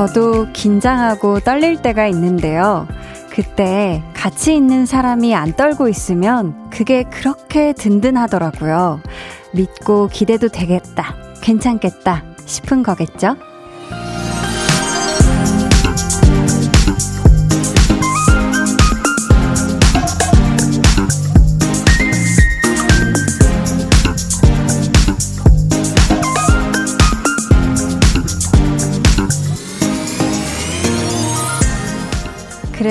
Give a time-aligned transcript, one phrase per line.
[0.00, 2.88] 저도 긴장하고 떨릴 때가 있는데요.
[3.28, 9.02] 그때 같이 있는 사람이 안 떨고 있으면 그게 그렇게 든든하더라고요.
[9.52, 13.36] 믿고 기대도 되겠다, 괜찮겠다 싶은 거겠죠?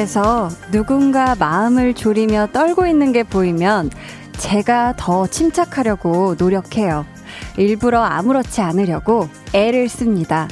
[0.09, 3.91] 그래서 누군가 마음을 졸이며 떨고 있는 게 보이면
[4.39, 7.05] 제가 더 침착하려고 노력해요.
[7.57, 10.47] 일부러 아무렇지 않으려고 애를 씁니다.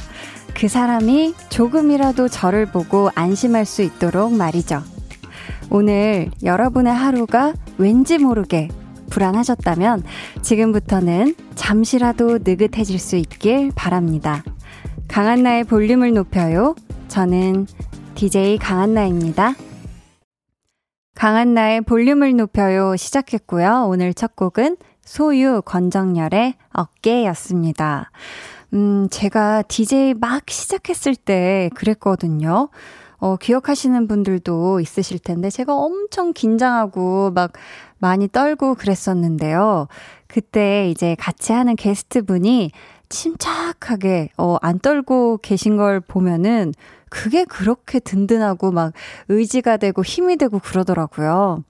[0.53, 4.83] 그 사람이 조금이라도 저를 보고 안심할 수 있도록 말이죠.
[5.71, 8.67] 오늘 여러분의 하루가 왠지 모르게
[9.09, 10.03] 불안하셨다면
[10.43, 14.43] 지금부터는 잠시라도 느긋해질 수 있길 바랍니다.
[15.07, 16.75] 강한나의 볼륨을 높여요.
[17.07, 17.65] 저는
[18.17, 19.53] DJ 강한나입니다.
[21.13, 23.85] 강한나의 볼륨을 높여요 시작했고요.
[23.87, 28.09] 오늘 첫 곡은 소유 권정열의 어깨였습니다.
[28.73, 32.69] 음, 제가 DJ 막 시작했을 때 그랬거든요.
[33.17, 37.53] 어, 기억하시는 분들도 있으실 텐데, 제가 엄청 긴장하고 막
[37.99, 39.89] 많이 떨고 그랬었는데요.
[40.25, 42.71] 그때 이제 같이 하는 게스트 분이
[43.09, 46.73] 침착하게, 어, 안 떨고 계신 걸 보면은
[47.09, 48.93] 그게 그렇게 든든하고 막
[49.29, 51.63] 의지가 되고 힘이 되고 그러더라고요.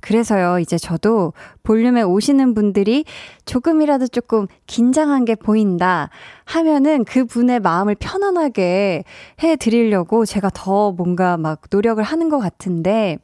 [0.00, 1.32] 그래서요, 이제 저도
[1.64, 3.04] 볼륨에 오시는 분들이
[3.46, 6.08] 조금이라도 조금 긴장한 게 보인다
[6.44, 9.02] 하면은 그 분의 마음을 편안하게
[9.42, 13.18] 해 드리려고 제가 더 뭔가 막 노력을 하는 것 같은데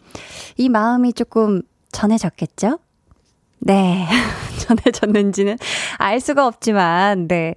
[0.56, 1.62] 이 마음이 조금
[1.92, 2.78] 전해졌겠죠?
[3.60, 4.06] 네.
[4.58, 5.56] 전해졌는지는
[5.98, 7.55] 알 수가 없지만, 네.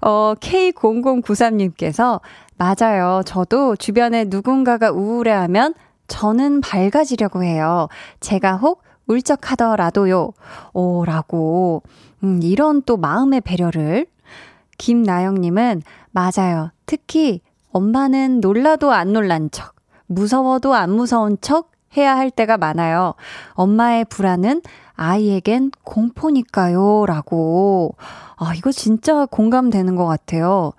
[0.00, 2.20] 어, K0093님께서
[2.60, 3.22] 맞아요.
[3.24, 5.72] 저도 주변에 누군가가 우울해하면
[6.08, 7.88] 저는 밝아지려고 해요.
[8.20, 10.32] 제가 혹 울적하더라도요.
[10.74, 11.82] 오, 라고.
[12.22, 14.06] 음, 이런 또 마음의 배려를.
[14.76, 16.70] 김나영님은 맞아요.
[16.84, 17.40] 특히
[17.72, 19.74] 엄마는 놀라도 안 놀란 척,
[20.06, 23.14] 무서워도 안 무서운 척 해야 할 때가 많아요.
[23.54, 24.60] 엄마의 불안은
[24.96, 27.06] 아이에겐 공포니까요.
[27.06, 27.96] 라고.
[28.36, 30.72] 아, 이거 진짜 공감되는 것 같아요.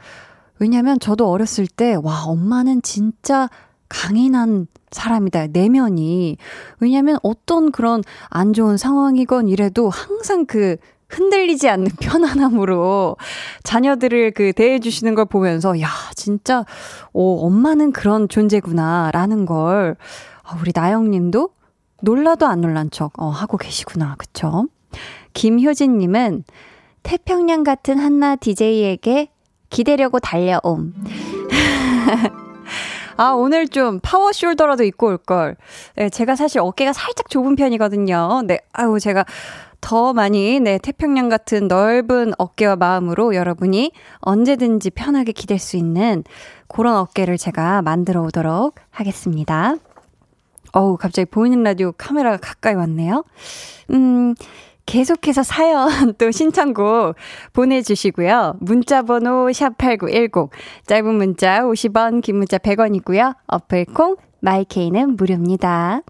[0.61, 3.49] 왜냐면 저도 어렸을 때, 와, 엄마는 진짜
[3.89, 5.47] 강인한 사람이다.
[5.47, 6.37] 내면이.
[6.79, 10.77] 왜냐면 어떤 그런 안 좋은 상황이건 이래도 항상 그
[11.09, 13.17] 흔들리지 않는 편안함으로
[13.63, 16.63] 자녀들을 그 대해주시는 걸 보면서, 야, 진짜,
[17.11, 19.09] 오, 엄마는 그런 존재구나.
[19.11, 19.95] 라는 걸,
[20.43, 21.49] 아, 우리 나영 님도
[22.03, 24.13] 놀라도 안 놀란 척, 어, 하고 계시구나.
[24.19, 24.67] 그쵸?
[25.33, 26.43] 김효진 님은
[27.01, 29.31] 태평양 같은 한나 DJ에게
[29.71, 30.93] 기대려고 달려옴.
[33.17, 35.55] 아, 오늘 좀 파워 숄더라도 입고 올걸.
[35.95, 38.43] 네, 제가 사실 어깨가 살짝 좁은 편이거든요.
[38.45, 39.25] 네, 아유, 제가
[39.79, 46.23] 더 많이, 네, 태평양 같은 넓은 어깨와 마음으로 여러분이 언제든지 편하게 기댈 수 있는
[46.67, 49.75] 그런 어깨를 제가 만들어 오도록 하겠습니다.
[50.73, 53.23] 어우, 갑자기 보이는 라디오 카메라가 가까이 왔네요.
[53.91, 54.35] 음,
[54.85, 57.15] 계속해서 사연 또 신청곡
[57.53, 58.55] 보내주시고요.
[58.59, 60.49] 문자번호 샵8910
[60.85, 63.35] 짧은 문자 50원 긴 문자 100원이고요.
[63.47, 66.01] 어플콩 마이케이는 무료입니다.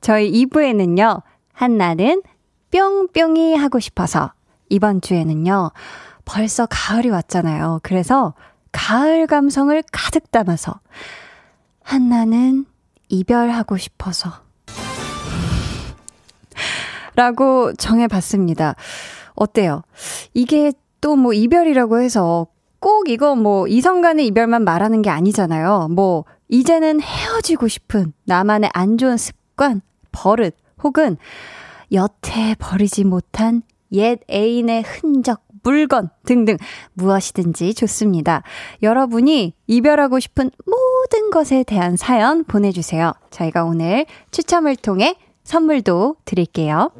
[0.00, 1.22] 저희 2부에는요.
[1.52, 2.22] 한나는
[2.70, 4.32] 뿅뿅이 하고 싶어서
[4.68, 5.70] 이번 주에는요.
[6.24, 7.80] 벌써 가을이 왔잖아요.
[7.82, 8.34] 그래서
[8.72, 10.80] 가을 감성을 가득 담아서
[11.82, 12.66] 한나는
[13.08, 14.43] 이별하고 싶어서
[17.16, 18.74] 라고 정해봤습니다.
[19.34, 19.82] 어때요?
[20.32, 22.46] 이게 또 뭐 이별이라고 해서
[22.80, 25.88] 꼭 이거 뭐 이성 간의 이별만 말하는 게 아니잖아요.
[25.90, 31.16] 뭐 이제는 헤어지고 싶은 나만의 안 좋은 습관, 버릇 혹은
[31.92, 33.62] 여태 버리지 못한
[33.92, 36.56] 옛 애인의 흔적, 물건 등등
[36.94, 38.42] 무엇이든지 좋습니다.
[38.82, 43.12] 여러분이 이별하고 싶은 모든 것에 대한 사연 보내주세요.
[43.30, 46.90] 저희가 오늘 추첨을 통해 선물도 드릴게요.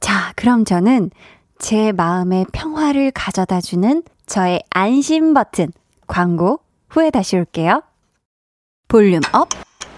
[0.00, 1.10] 자, 그럼 저는
[1.58, 5.68] 제 마음의 평화를 가져다 주는 저의 안심 버튼
[6.06, 7.82] 광고 후에 다시 올게요.
[8.88, 9.48] Volume up,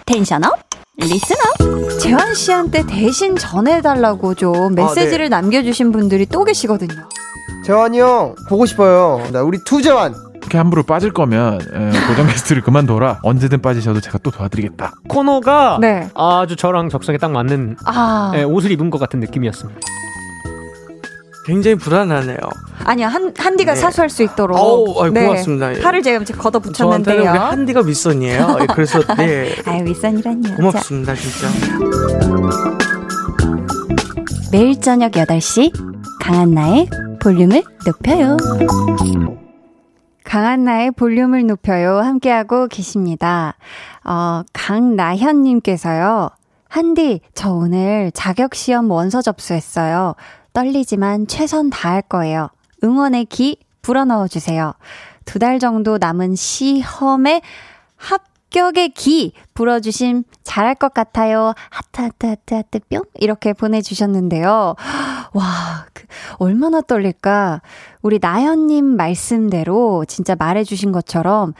[0.05, 0.59] tension up,
[0.97, 1.99] listen up.
[1.99, 5.29] 재환 씨한테 대신 전해달라고 좀 메시지를 아, 네.
[5.29, 7.07] 남겨주신 분들이 또 계시거든요.
[7.65, 9.25] 재환이 형 보고 싶어요.
[9.31, 10.13] 나 우리 투재환.
[10.43, 13.19] 이렇게 함부로 빠질 거면 에, 고정 게스트를 그만둬라.
[13.23, 14.91] 언제든 빠지셔도 제가 또 도와드리겠다.
[15.07, 16.09] 코너가 네.
[16.15, 18.31] 아주 저랑 적성에 딱 맞는 아.
[18.35, 19.79] 에, 옷을 입은 것 같은 느낌이었습니다.
[21.45, 22.37] 굉장히 불안하네요.
[22.85, 23.79] 아니요, 한, 한디가 네.
[23.79, 24.57] 사수할 수 있도록.
[24.57, 25.75] 어우, 아이, 고맙습니다.
[25.75, 25.81] 예.
[25.81, 27.29] 팔을 제가 지금 걷어 붙였는데요.
[27.29, 28.57] 한디가 윗선이에요.
[28.61, 30.55] 예, 그래서 네 아유, 윗선이란요.
[30.55, 31.47] 고맙습니다 진짜.
[34.53, 35.73] 매일 저녁 8시
[36.21, 36.89] 강한나의
[37.21, 38.37] 볼륨을 높여요.
[40.23, 41.97] 강한나의 볼륨을 높여요.
[41.99, 43.55] 함께하고 계십니다.
[44.03, 46.29] 어, 강나현님께서요.
[46.69, 50.15] 한디, 저 오늘 자격시험 원서 접수했어요.
[50.53, 52.49] 떨리지만 최선 다할 거예요.
[52.83, 54.73] 응원의 기 불어넣어 주세요.
[55.25, 57.41] 두 달 정도 남은 시험에
[57.95, 58.21] 합
[58.53, 61.53] 격의 기 불어주심 잘할 것 같아요.
[61.71, 63.01] 하트, 하트, 하트, 하트, 뿅.
[63.15, 64.75] 이렇게 보내주셨는데요.
[65.33, 66.05] 와, 그,
[66.37, 67.61] 얼마나 떨릴까.
[68.03, 71.53] 우리 나연님 말씀대로 진짜 말해주신 것처럼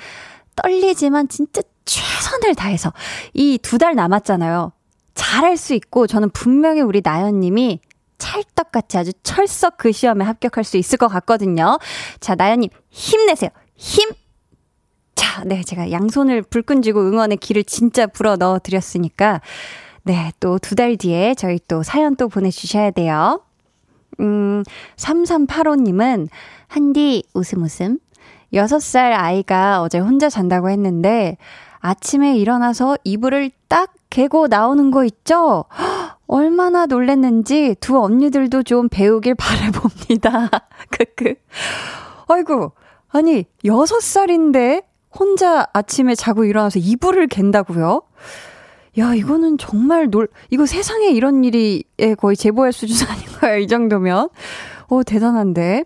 [0.55, 2.93] 떨리지만 진짜 최선을 다해서
[3.33, 4.71] 이 두 달 남았잖아요.
[5.15, 7.79] 잘할 수 있고 저는 분명히 우리 나연님이
[8.19, 11.79] 찰떡같이 아주 철석 그 시험에 합격할 수 있을 것 같거든요.
[12.19, 13.49] 자, 나연님 힘내세요.
[13.75, 14.09] 힘!
[15.23, 19.39] 자, 네, 제가 양손을 불끈 쥐고 응원의 기를 진짜 불어 넣어 드렸으니까,
[20.03, 23.41] 네, 또 두 달 뒤에 저희 또 사연 또 보내 주셔야 돼요.
[24.19, 24.63] 음,
[24.97, 26.27] 3385님은,
[26.67, 27.99] 한디 웃음 웃음.
[28.53, 31.37] 6살 아이가 어제 혼자 잔다고 했는데,
[31.79, 35.63] 아침에 일어나서 이불을 딱 개고 나오는 거 있죠?
[35.77, 40.49] 헉, 얼마나 놀랬는지 두 언니들도 좀 배우길 바라봅니다.
[40.91, 41.35] 크크.
[42.27, 42.73] 아이고,
[43.09, 44.83] 아니, 6살인데
[45.18, 48.01] 혼자 아침에 자고 일어나서 이불을 갠다고요?
[49.00, 53.57] 야, 이거는 정말 놀, 이거 세상에 이런 일이 예, 거의 제보할 수준 아닌가요?
[53.57, 54.30] 이 정도면.
[54.88, 55.86] 어, 대단한데.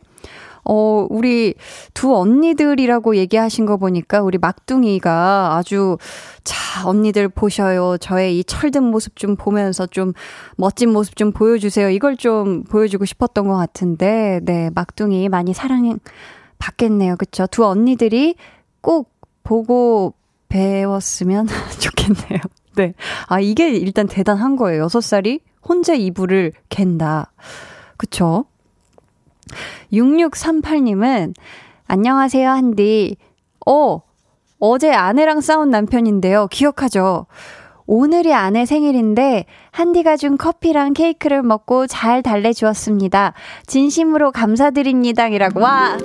[0.69, 1.53] 어, 우리
[1.93, 5.97] 두 언니들이라고 얘기하신 거 보니까 우리 막둥이가 아주
[6.43, 7.97] 자, 언니들 보셔요.
[7.97, 10.11] 저의 이 철든 모습 좀 보면서 좀
[10.57, 11.89] 멋진 모습 좀 보여주세요.
[11.89, 15.99] 이걸 좀 보여주고 싶었던 것 같은데, 네, 막둥이 많이 사랑
[16.59, 17.15] 받겠네요.
[17.15, 17.47] 그쵸?
[17.49, 18.35] 두 언니들이
[18.81, 19.16] 꼭
[19.47, 20.13] 보고
[20.49, 21.47] 배웠으면
[21.79, 22.41] 좋겠네요.
[22.75, 22.93] 네.
[23.27, 24.83] 아, 이게 일단 대단한 거예요.
[24.83, 27.31] 여섯 살이 혼자 이불을 갠다.
[27.95, 28.45] 그쵸?
[29.93, 31.33] 6638님은,
[31.87, 33.15] 안녕하세요, 한디.
[33.65, 34.01] 어,
[34.59, 36.47] 어제 아내랑 싸운 남편인데요.
[36.47, 37.27] 기억하죠?
[37.85, 43.33] 오늘이 아내 생일인데, 한디가 준 커피랑 케이크를 먹고 잘 달래주었습니다.
[43.65, 45.29] 진심으로 감사드립니다.
[45.29, 45.61] 이라고.
[45.61, 45.97] 와!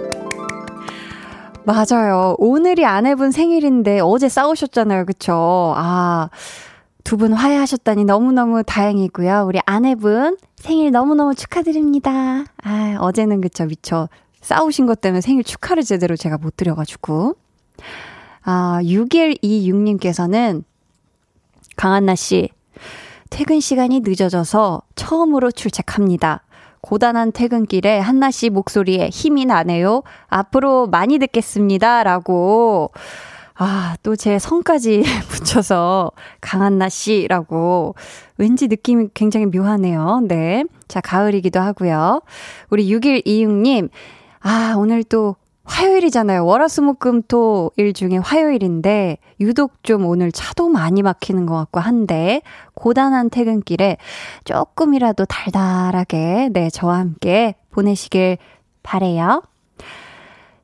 [1.65, 2.35] 맞아요.
[2.39, 5.05] 오늘이 아내분 생일인데 어제 싸우셨잖아요.
[5.07, 5.75] 그쵸?
[5.77, 6.29] 아,
[7.05, 9.45] 두 분 화해하셨다니 너무너무 다행이고요.
[9.47, 12.45] 우리 아내분 생일 너무너무 축하드립니다.
[12.65, 14.09] 아, 어제는 그쵸, 미쳐.
[14.41, 17.37] 싸우신 것 때문에 생일 축하를 제대로 제가 못 드려가지고.
[18.45, 20.65] 아, 6126님께서는
[21.77, 22.49] 강한나 씨,
[23.31, 26.43] 퇴근 시간이 늦어져서 처음으로 출첵합니다.
[26.83, 30.03] 고단한 퇴근길에 한나 씨 목소리에 힘이 나네요.
[30.29, 32.03] 앞으로 많이 듣겠습니다.
[32.03, 32.91] 라고.
[33.55, 37.95] 아, 또 제 성까지 붙여서 강한나 씨라고.
[38.37, 40.23] 왠지 느낌이 굉장히 묘하네요.
[40.27, 40.65] 네.
[40.89, 42.21] 자, 가을이기도 하고요.
[42.71, 43.89] 우리 6126님.
[44.41, 46.45] 아, 오늘 또 화요일이잖아요.
[46.45, 52.43] 월화수목금토 일 중에 화요일인데 유독 좀 오늘 차도 많이 막히는 것 같고 한데
[52.75, 53.97] 고단한 퇴근길에
[54.45, 58.39] 조금이라도 달달하게 네 저와 함께 보내시길
[58.83, 59.43] 바래요.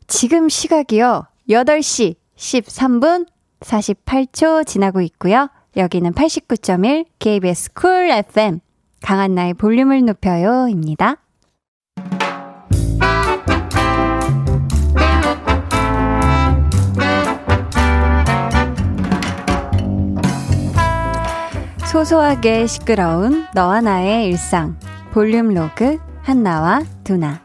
[0.07, 1.27] 지금 시각이요.
[1.49, 3.27] 8시 13분
[3.61, 5.49] 48초 지나고 있고요.
[5.77, 8.61] 여기는 89.1 KBS 쿨 FM
[9.01, 11.17] 강한나의 볼륨을 높여요입니다.
[21.91, 24.79] 소소하게 시끄러운 너와 나의 일상
[25.11, 27.41] 볼륨 로그 한나와 두나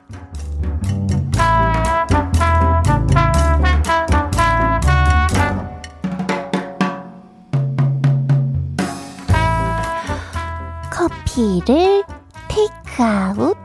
[10.92, 12.04] 커피를
[12.50, 13.58] 테이크아웃?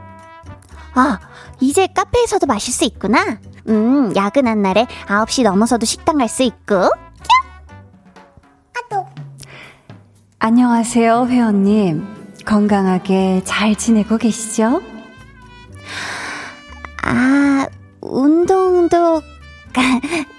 [0.94, 1.18] 아,
[1.61, 3.38] 이제 카페에서도 마실 수 있구나.
[3.68, 6.90] 음, 야근한 날에 9시 넘어서도 식당 갈 수 있고.
[10.49, 12.07] 안녕하세요 회원님
[12.47, 14.81] 건강하게 잘 지내고 계시죠?
[17.05, 17.67] 아,
[18.00, 19.21] 운동도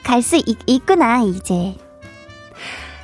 [0.03, 1.75] 갈 수 있구나, 이제.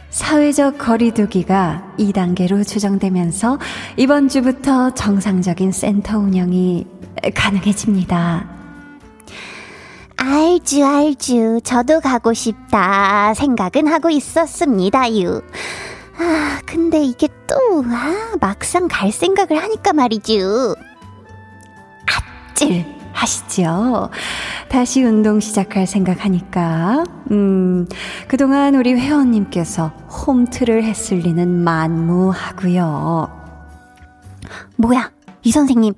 [0.10, 3.60] 사회적 거리두기가 2단계로 조정되면서
[3.98, 6.88] 이번 주부터 정상적인 센터 운영이
[7.36, 8.50] 가능해집니다.
[10.18, 11.60] 알주, 알주.
[11.64, 15.44] 저도 가고 싶다 생각은 하고 있었습니다유.
[16.18, 20.76] 아, 근데 이게 또, 아, 막상 갈 생각을 하니까 말이죠.
[22.08, 24.10] 아, 아찔 하시죠?
[24.70, 27.88] 다시 운동 시작할 생각하니까, 음,
[28.28, 29.88] 그동안 우리 회원님께서
[30.28, 33.30] 홈트를 했을 리는 만무하고요
[34.78, 35.12] 뭐야,
[35.44, 35.94] 이 선생님,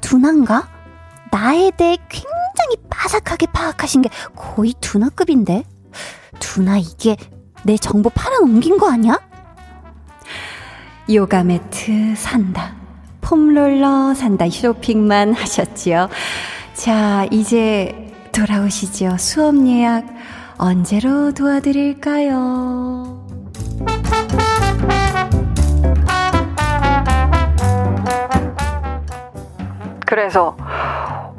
[0.00, 0.68] 둔한가?
[1.30, 5.64] 나에 대해 굉장히 빠삭하게 파악하신 게 거의 둔하급인데?
[6.38, 7.16] 둔하 이게
[7.64, 9.18] 내 정보 팔아넘긴 거 아니야?
[11.12, 12.74] 요가 매트 산다.
[13.22, 14.48] 폼롤러 산다.
[14.48, 16.08] 쇼핑만 하셨지요.
[16.74, 19.16] 자, 이제 돌아오시죠.
[19.18, 20.04] 수업 예약
[20.58, 23.26] 언제로 도와드릴까요?
[30.06, 30.56] 그래서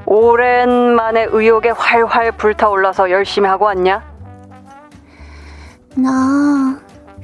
[0.06, 4.04] 오랜만에 의욕에 활활 불타올라서 열심히 하고 왔냐?
[5.96, 6.10] 너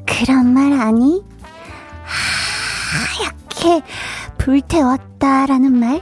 [0.05, 1.23] 그런 말 아니?
[2.05, 3.81] 하얗게
[4.38, 6.01] 불태웠다라는 말?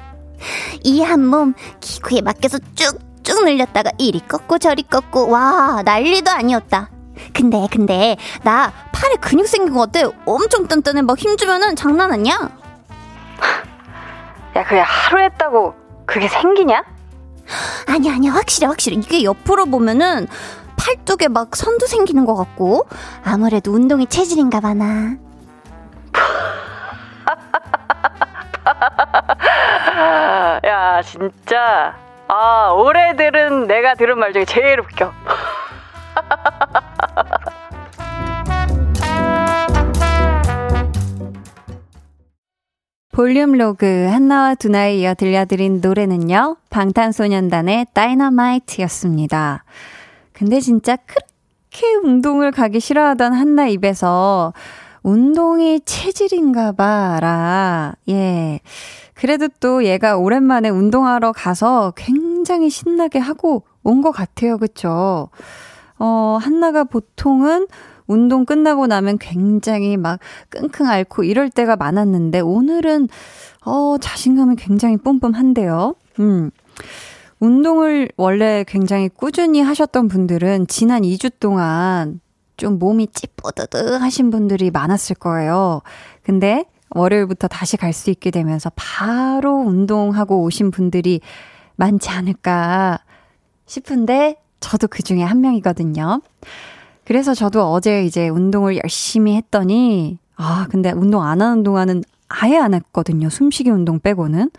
[0.83, 6.89] 이 한 몸 기구에 맡겨서 쭉쭉 늘렸다가 이리 꺾고 저리 꺾고 와 난리도 아니었다.
[7.33, 10.03] 근데 근데 나 팔에 근육 생긴 거 어때?
[10.25, 12.49] 엄청 단단해 막 힘주면은 장난 아니야?
[14.55, 15.73] 야, 그게 하루 했다고
[16.05, 16.83] 그게 생기냐?
[17.87, 20.27] 아니 아니 확실해 확실해 이게 옆으로 보면은
[20.75, 22.87] 팔뚝에 막 선도 생기는 것 같고
[23.23, 25.15] 아무래도 운동이 체질인가 봐나
[31.13, 31.95] 진짜.
[32.27, 35.13] 아, 올해 들은 내가 들은 말 중에 제일 웃겨.
[43.11, 46.57] 볼륨 로그 한나와 두나에 이어 들려드린 노래는요.
[46.71, 49.65] 방탄소년단의 다이너마이트였습니다.
[50.33, 54.51] 근데 진짜 그렇게 운동을 가기 싫어하던 한나 입에서
[55.03, 57.93] 운동이 체질인가 봐라.
[58.09, 58.59] 예.
[59.13, 64.57] 그래도 또 얘가 오랜만에 운동하러 가서 굉장히 신나게 하고 온 것 같아요.
[64.57, 65.29] 그쵸?
[65.99, 67.67] 어, 한나가 보통은
[68.07, 70.19] 운동 끝나고 나면 굉장히 막
[70.49, 73.07] 끙끙 앓고 이럴 때가 많았는데 오늘은
[73.65, 75.95] 어, 자신감이 굉장히 뿜뿜한데요.
[76.19, 76.51] 음.
[77.39, 82.19] 운동을 원래 굉장히 꾸준히 하셨던 분들은 지난 2주 동안
[82.63, 85.81] 좀 몸이 찌뿌드드 하신 분들이 많았을 거예요.
[86.23, 91.19] 근데 월요일부터 다시 갈 수 있게 되면서 바로 운동하고 오신 분들이
[91.75, 92.99] 많지 않을까
[93.65, 96.21] 싶은데 저도 그 중에 한 명이거든요.
[97.03, 102.73] 그래서 저도 어제 이제 운동을 열심히 했더니 아, 근데 운동 안 하는 동안은 아예 안
[102.73, 103.29] 했거든요.
[103.29, 104.49] 숨쉬기 운동 빼고는.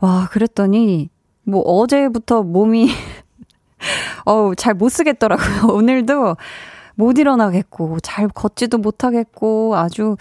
[0.00, 1.10] 와, 그랬더니
[1.44, 2.90] 뭐 어제부터 몸이
[4.26, 5.70] 어우, 잘 못 쓰겠더라고요.
[5.72, 6.36] 오늘도
[6.94, 10.16] 못 일어나겠고, 잘 걷지도 못하겠고, 아주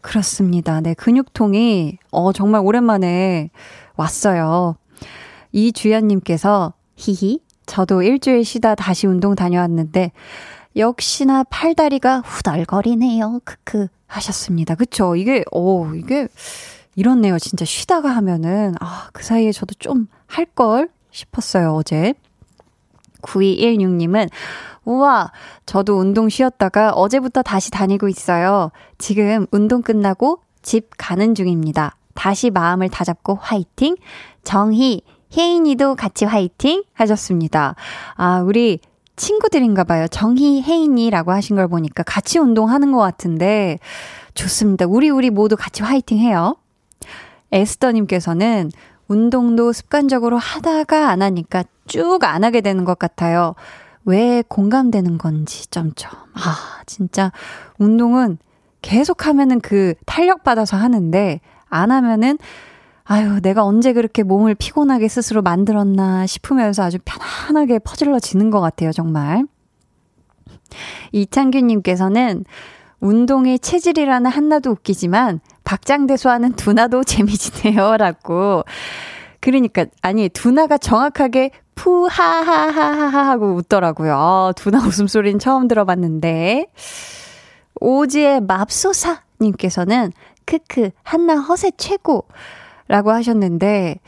[0.00, 0.80] 그렇습니다.
[0.80, 3.50] 네, 근육통이, 어, 정말 오랜만에
[3.96, 4.76] 왔어요.
[5.52, 10.12] 이주연님께서, 히히, 저도 일주일 쉬다 다시 운동 다녀왔는데,
[10.76, 13.40] 역시나 팔다리가 후덜거리네요.
[13.44, 14.74] 크크 하셨습니다.
[14.74, 15.16] 그쵸?
[15.16, 16.28] 이게, 어, 이게,
[16.96, 17.38] 이렇네요.
[17.38, 22.14] 진짜 쉬다가 하면은, 아, 그 사이에 저도 좀 할 걸 싶었어요, 어제.
[23.24, 24.28] 9216님은,
[24.84, 25.32] 우와,
[25.66, 28.70] 저도 운동 쉬었다가 어제부터 다시 다니고 있어요.
[28.98, 31.96] 지금 운동 끝나고 집 가는 중입니다.
[32.14, 33.96] 다시 마음을 다잡고 화이팅!
[34.44, 35.02] 정희,
[35.36, 36.84] 혜인이도 같이 화이팅!
[36.92, 37.74] 하셨습니다.
[38.14, 38.78] 아, 우리
[39.16, 40.06] 친구들인가 봐요.
[40.08, 43.78] 정희, 혜인이라고 하신 걸 보니까 같이 운동하는 것 같은데,
[44.34, 44.86] 좋습니다.
[44.86, 46.56] 우리, 우리 모두 같이 화이팅 해요.
[47.52, 48.70] 에스더님께서는
[49.06, 53.54] 운동도 습관적으로 하다가 안 하니까 쭉 안 하게 되는 것 같아요.
[54.04, 56.10] 왜 공감되는 건지, 점점.
[56.34, 57.32] 아, 진짜,
[57.78, 58.38] 운동은
[58.82, 62.38] 계속 하면은 그 탄력 받아서 하는데, 안 하면은,
[63.04, 69.46] 아유, 내가 언제 그렇게 몸을 피곤하게 스스로 만들었나 싶으면서 아주 편안하게 퍼질러지는 것 같아요, 정말.
[71.12, 72.44] 이창규님께서는
[73.00, 77.96] 운동의 체질이라는 한나도 웃기지만 박장대소하는 두나도 재미지네요.
[77.96, 78.64] 라고.
[79.40, 84.14] 그러니까, 아니, 두나가 정확하게 푸하하하하 하고 웃더라고요.
[84.14, 86.66] 어, 두나 웃음소리는 처음 들어봤는데.
[87.80, 90.12] 오지의 맙소사님께서는
[90.44, 92.26] 크크, 한나 허세 최고.
[92.86, 94.00] 라고 하셨는데,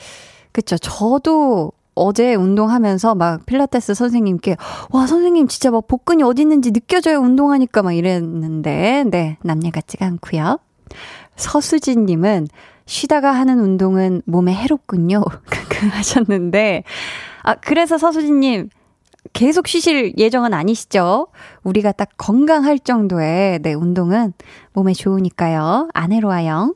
[0.52, 0.76] 그쵸.
[0.78, 4.56] 저도 어제 운동하면서 막 필라테스 선생님께,
[4.90, 7.18] 와, 선생님 진짜 막 복근이 어디 있는지 느껴져요.
[7.20, 10.58] 운동하니까 막 이랬는데, 네, 남녀 같지가 않고요
[11.36, 12.48] 서수진님은
[12.84, 15.24] 쉬다가 하는 운동은 몸에 해롭군요.
[15.92, 16.84] 하셨는데,
[17.46, 18.70] 아, 그래서 서수진님,
[19.32, 21.28] 계속 쉬실 예정은 아니시죠?
[21.62, 24.32] 우리가 딱 건강할 정도의, 네, 운동은
[24.72, 25.88] 몸에 좋으니까요.
[25.94, 26.74] 안 해로워요.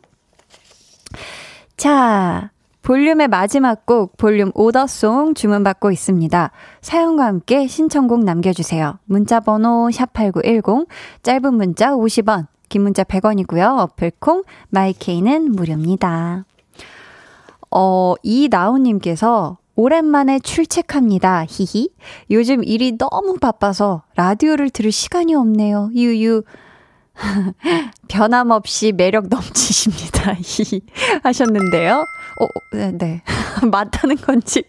[1.77, 6.53] 자, 볼륨의 마지막 곡, 볼륨 오더송 주문받고 있습니다.
[6.83, 9.01] 사연과 함께 신청곡 남겨주세요.
[9.07, 10.87] 문자번호 샵8910,
[11.25, 13.81] 짧은 문자 50원, 긴 문자 100원이고요.
[13.81, 16.45] 어플콩, 마이케이는 무료입니다.
[17.73, 21.47] 어, 이나우님께서 오랜만에 출첵합니다.
[21.49, 21.89] 히히.
[22.31, 25.91] 요즘 일이 너무 바빠서 라디오를 들을 시간이 없네요.
[25.95, 26.43] 유유.
[28.09, 30.35] 변함없이 매력 넘치십니다.
[30.41, 30.83] 히
[31.23, 32.05] 하셨는데요.
[32.41, 32.47] 어,
[32.77, 33.23] 네, 네.
[33.73, 34.65] 맞다는 건지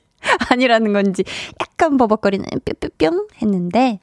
[0.50, 1.25] 아니라는 건지
[1.60, 4.00] 약간 버벅거리는 뿅뿅뿅 했는데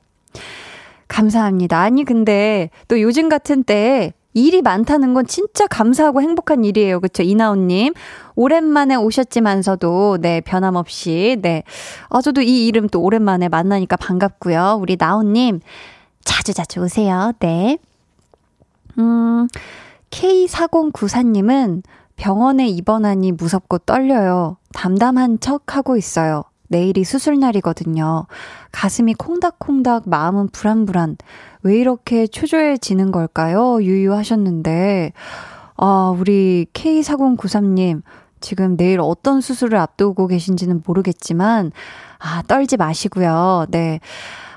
[1.09, 1.79] 감사합니다.
[1.81, 4.13] 아니 근데 또 요즘 같은 때에
[4.47, 7.01] 일이 많다는 건 진짜 감사하고 행복한 일이에요.
[7.01, 7.23] 그쵸?
[7.23, 7.95] 이나온님.
[8.35, 11.65] 오랜만에 오셨지만서도, 네, 변함없이, 네.
[12.09, 14.79] 아, 저도 이 이름 또 오랜만에 만나니까 반갑고요.
[14.81, 15.61] 우리 나온님,
[16.25, 17.33] 자주 자주 오세요.
[17.41, 17.79] 네.
[18.99, 19.49] 음,
[20.11, 21.83] K4094님은
[22.17, 24.57] 병원에 입원하니 무섭고 떨려요.
[24.75, 26.45] 담담한 척 하고 있어요.
[26.69, 28.27] 내일이 수술날이거든요.
[28.73, 31.17] 가슴이 콩닥콩닥, 마음은 불안불안.
[31.63, 33.83] 왜 이렇게 초조해지는 걸까요?
[33.83, 35.13] 유유하셨는데,
[35.77, 38.03] 아, 우리 K4093님,
[38.41, 41.73] 지금 내일 어떤 수술을 앞두고 계신지는 모르겠지만,
[42.19, 43.67] 아, 떨지 마시고요.
[43.71, 44.01] 네.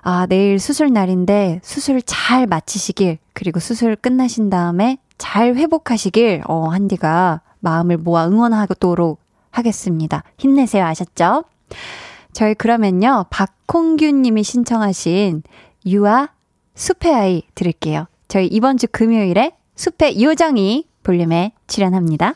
[0.04, 7.42] 아, 내일 수술 날인데 수술 잘 마치시길, 그리고 수술 끝나신 다음에 잘 회복하시길, 어, 한디가
[7.60, 9.20] 마음을 모아 응원하도록
[9.52, 10.24] 하겠습니다.
[10.38, 10.86] 힘내세요.
[10.86, 11.44] 아셨죠?
[12.34, 15.44] 저희 그러면요, 박홍규 님이 신청하신
[15.86, 16.30] 유아
[16.76, 18.08] 숲의 아이 들을게요.
[18.28, 22.36] 저희 이번 주 금요일에 숲의 요정이 볼륨에 출연합니다.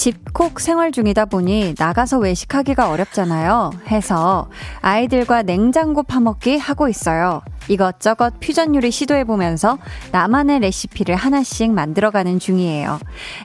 [0.00, 3.70] 집콕 생활 중이다 보니 나가서 외식하기가 어렵잖아요.
[3.88, 4.48] 해서
[4.80, 7.42] 아이들과 냉장고 파먹기 하고 있어요.
[7.68, 9.76] 이것저것 퓨전 요리 시도해보면서
[10.10, 12.98] 나만의 레시피를 하나씩 만들어가는 중이에요.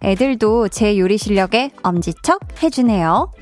[0.06, 3.34] 애들도 제 요리 실력에 엄지척 해주네요.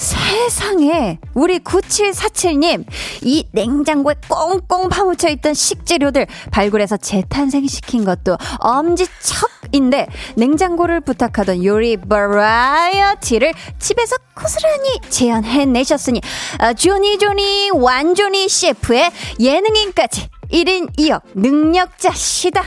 [0.00, 2.86] 세상에 우리 9747님
[3.20, 14.16] 이 냉장고에 꽁꽁 파묻혀 있던 식재료들 발굴해서 재탄생시킨 것도 엄지척인데 냉장고를 부탁하던 요리 버라이어티를 집에서
[14.34, 16.22] 고스란히 재현해내셨으니
[16.58, 22.64] 아, 조니 조니 완조니 셰프의 예능인까지 1인 2역 능력자시다.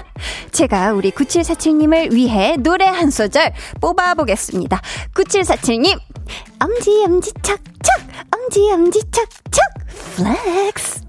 [0.52, 4.82] 제가 우리 9747님을 위해 노래 한 소절 뽑아보겠습니다.
[5.14, 6.00] 9747님,
[6.60, 7.64] 엄지, 엄지, 척척!
[8.32, 9.62] 엄지, 엄지, 척척!
[10.16, 11.04] Flex!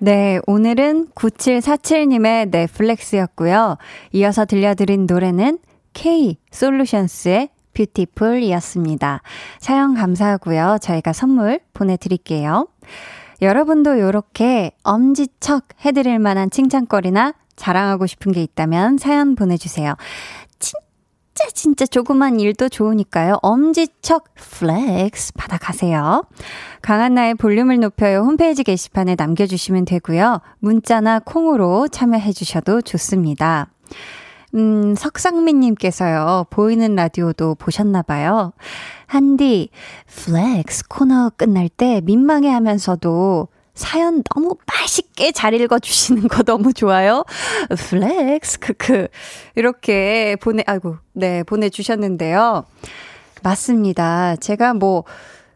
[0.00, 3.78] 네, 오늘은 9747님의 flex였고요.
[4.12, 5.58] 이어서 들려드린 노래는
[5.92, 9.22] K 솔루션스의 Beautiful이었습니다.
[9.58, 10.78] 사연 감사하고요.
[10.80, 12.68] 저희가 선물 보내드릴게요.
[13.40, 19.94] 여러분도 이렇게 엄지척 해드릴 만한 칭찬거리나 자랑하고 싶은 게 있다면 사연 보내주세요.
[21.38, 23.38] 진짜 진짜 조그만 일도 좋으니까요.
[23.42, 26.24] 엄지척 flex 받아가세요.
[26.82, 30.40] 강한나의 볼륨을 높여요 홈페이지 게시판에 남겨주시면 되고요.
[30.58, 33.68] 문자나 콩으로 참여해 주셔도 좋습니다.
[34.56, 38.52] 음, 석상민님께서요, 보이는 라디오도 보셨나봐요.
[39.06, 39.68] 한디,
[40.08, 43.46] flex 코너 끝날 때 민망해 하면서도
[43.78, 47.24] 사연 너무 맛있게 잘 읽어주시는 거 너무 좋아요.
[47.68, 49.06] flex, 크크.
[49.54, 52.64] 이렇게 보내, 아이고, 네, 보내주셨는데요.
[53.44, 54.34] 맞습니다.
[54.36, 55.04] 제가 뭐,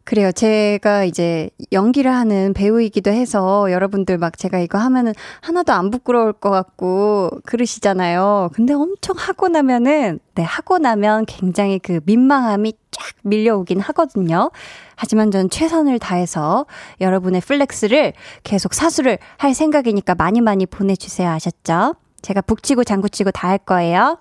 [0.05, 0.33] 그래요.
[0.33, 6.51] 제가 이제 연기를 하는 배우이기도 해서 여러분들 막 제가 이거 하면은 하나도 안 부끄러울 것
[6.51, 8.51] 같고 그러시잖아요.
[8.53, 14.51] 근데 엄청 하고 나면은, 네, 하고 나면 굉장히 그 민망함이 쫙 밀려오긴 하거든요.
[14.97, 16.67] 하지만 전 최선을 다해서
[17.01, 18.13] 여러분의 flex를
[18.43, 21.31] 계속 사수를 할 생각이니까 많이 많이 보내주세요.
[21.31, 21.95] 아셨죠?
[22.23, 24.19] 제가 북치고 장구치고 다 할 거예요.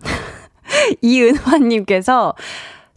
[1.02, 2.34] 이은화님께서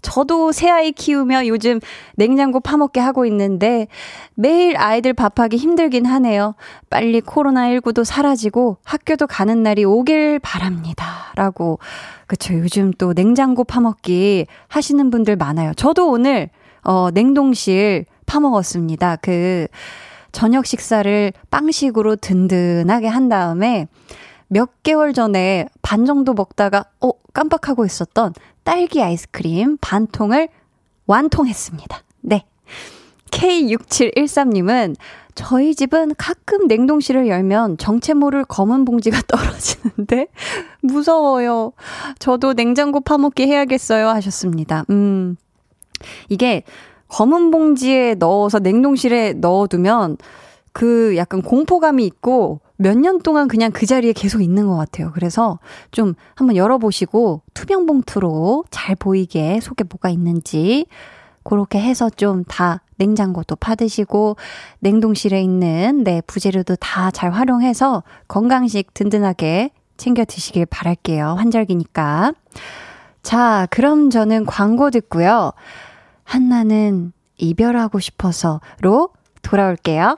[0.01, 1.79] 저도 세 아이 키우며 요즘
[2.15, 3.88] 냉장고 파먹기 하고 있는데
[4.36, 6.55] 매일 아이들 밥하기 힘들긴 하네요.
[6.89, 11.33] 빨리 코로나19도 사라지고 학교도 가는 날이 오길 바랍니다.
[11.36, 11.79] 라고.
[12.27, 12.53] 그쵸.
[12.53, 15.73] 요즘 또 냉장고 파먹기 하시는 분들 많아요.
[15.75, 16.49] 저도 오늘,
[16.83, 19.17] 어, 냉동실 파먹었습니다.
[19.17, 19.67] 그,
[20.31, 23.88] 저녁 식사를 빵식으로 든든하게 한 다음에
[24.49, 28.33] 몇 개월 전에 반 정도 먹다가, 어, 깜빡하고 있었던
[28.67, 30.49] 딸기 아이스크림 반 통을
[31.06, 32.03] 완통했습니다.
[32.19, 32.43] 네.
[33.32, 34.97] K6713님은
[35.36, 40.27] 저희 집은 가끔 냉동실을 열면 정체 모를 검은 봉지가 떨어지는데
[40.82, 41.71] 무서워요.
[42.19, 44.84] 저도 냉장고 파먹기 해야겠어요 하셨습니다.
[44.89, 45.38] 음.
[46.27, 46.63] 이게
[47.08, 50.17] 검은 봉지에 넣어서 냉동실에 넣어두면
[50.73, 55.11] 그 약간 공포감이 있고 몇 년 동안 그냥 그 자리에 계속 있는 것 같아요.
[55.13, 55.59] 그래서
[55.91, 60.85] 좀 한번 열어보시고 투명 봉투로 잘 보이게 속에 뭐가 있는지
[61.43, 64.37] 그렇게 해서 좀 다 냉장고도 파드시고
[64.79, 71.35] 냉동실에 있는 네 부재료도 다 잘 활용해서 건강식 든든하게 챙겨 드시길 바랄게요.
[71.37, 72.33] 환절기니까.
[73.23, 75.51] 자, 그럼 저는 광고 듣고요.
[76.23, 79.09] 한나는 이별하고 싶어서로
[79.41, 80.17] 돌아올게요.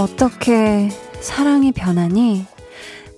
[0.00, 0.88] 어떻게
[1.20, 2.46] 사랑이 변하니?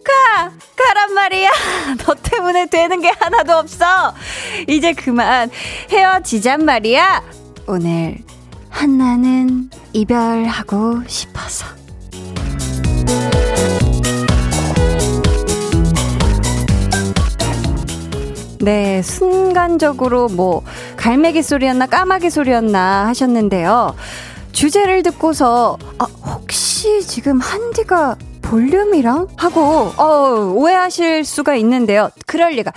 [0.02, 0.50] 가!
[0.76, 1.48] 가란 말이야!
[2.04, 3.86] 너 때문에 되는 게 하나도 없어!
[4.66, 5.48] 이제 그만
[5.92, 7.22] 헤어지잔 말이야!
[7.68, 8.18] 오늘
[8.68, 11.66] 한나는 이별하고 싶어서.
[18.58, 20.64] 네, 순간적으로 뭐,
[20.96, 23.94] 갈매기 소리였나, 까마귀 소리였나 하셨는데요.
[24.52, 29.28] 주제를 듣고서, 아, 혹시 지금 한디가 볼륨이랑?
[29.36, 32.10] 하고, 어, 오해하실 수가 있는데요.
[32.26, 32.72] 그럴 리가.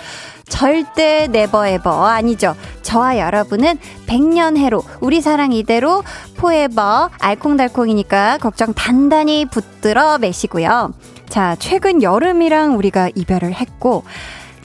[0.48, 2.56] 절대 네버 에버 아니죠.
[2.82, 6.04] 저와 여러분은 100년 해로 우리 사랑 이대로
[6.38, 10.94] 포에버 알콩달콩이니까 걱정 단단히 붙들어 매시고요.
[11.30, 14.04] 자, 최근 여름이랑 우리가 이별을 했고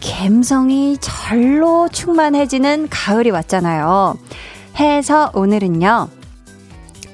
[0.02, 4.16] 감성이 절로 충만해지는 가을이 왔잖아요.
[4.78, 6.19] 해서 오늘은요.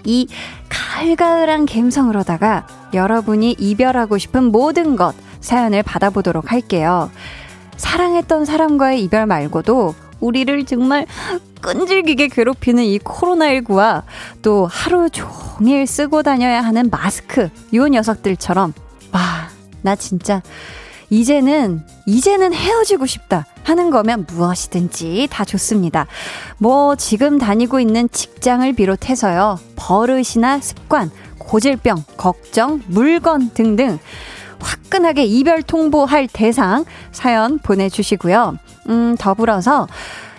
[0.07, 0.29] 이
[0.69, 7.11] 가을가을한 감성으로다가 여러분이 이별하고 싶은 모든 것 사연을 받아보도록 할게요.
[7.77, 11.07] 사랑했던 사람과의 이별 말고도 우리를 정말
[11.61, 14.03] 끈질기게 괴롭히는 이 코로나19와
[14.41, 18.73] 또 하루 종일 쓰고 다녀야 하는 마스크, 요 녀석들처럼,
[19.13, 19.49] 와,
[19.83, 20.43] 나 진짜,
[21.11, 26.07] 이제는, 이제는 헤어지고 싶다 하는 거면 무엇이든지 다 좋습니다.
[26.59, 33.99] 뭐, 지금 다니고 있는 직장을 비롯해서요, 버릇이나 습관, 고질병, 걱정, 물건 등등,
[34.61, 38.57] 화끈하게 이별 통보할 대상 사연 보내주시고요.
[38.89, 39.89] 음, 더불어서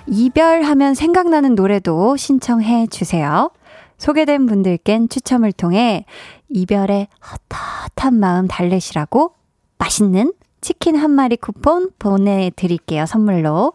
[0.08, 3.52] 이별하면 생각나는 노래도 신청해 주세요.
[3.98, 6.06] 소개된 분들껜 추첨을 통해
[6.48, 7.10] 이별의
[7.52, 9.34] 헛헛한 마음 달래시라고
[9.80, 10.32] 맛있는
[10.68, 13.72] 치킨 한 마리 쿠폰 보내드릴게요, 선물로.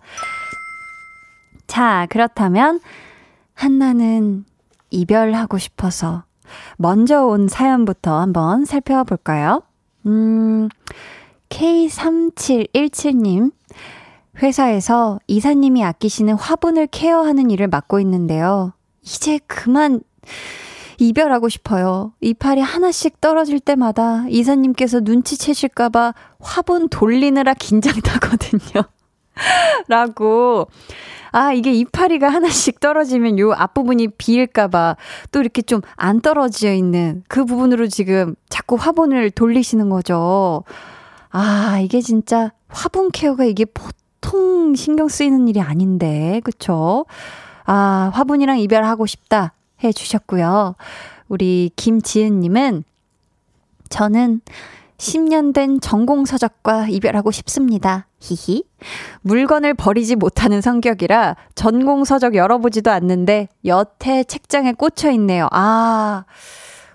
[1.67, 2.81] 자, 그렇다면,
[3.55, 4.45] 한나는
[4.91, 6.25] 이별하고 싶어서
[6.77, 9.63] 먼저 온 사연부터 한번 살펴볼까요?
[10.05, 10.69] 음,
[11.49, 13.53] K3717님.
[14.43, 18.75] 회사에서 이사님이 아끼시는 화분을 케어하는 일을 맡고 있는데요.
[19.01, 20.03] 이제 그만
[21.09, 22.13] 이별하고 싶어요.
[22.21, 28.83] 이파리 하나씩 떨어질 때마다 이사님께서 눈치채실까봐 화분 돌리느라 긴장타거든요.
[29.89, 30.69] 라고.
[31.35, 34.97] 아, 이게 이파리가 하나씩 떨어지면 요 앞부분이 비일까봐
[35.31, 40.63] 또 이렇게 좀 안 떨어져 있는 그 부분으로 지금 자꾸 화분을 돌리시는 거죠.
[41.31, 47.07] 아, 이게 진짜 화분 케어가 이게 보통 신경 쓰이는 일이 아닌데, 그쵸?
[47.65, 50.75] 아, 화분이랑 이별하고 싶다 해 주셨고요.
[51.29, 52.85] 우리 김지은님은
[53.89, 54.41] 저는
[54.99, 58.07] 10년 된 전공서적과 이별하고 싶습니다.
[58.21, 58.65] 히히.
[59.23, 65.49] 물건을 버리지 못하는 성격이라 전공서적 열어보지도 않는데 여태 책장에 꽂혀 있네요.
[65.51, 66.25] 아,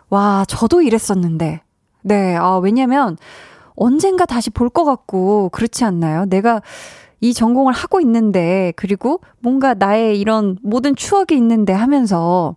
[0.10, 1.62] 와, 저도 이랬었는데.
[2.04, 3.18] 네, 아, 왜냐면
[3.76, 6.26] 언젠가 다시 볼 것 같고, 그렇지 않나요?
[6.26, 6.62] 내가
[7.20, 12.56] 이 전공을 하고 있는데, 그리고 뭔가 나의 이런 모든 추억이 있는데 하면서,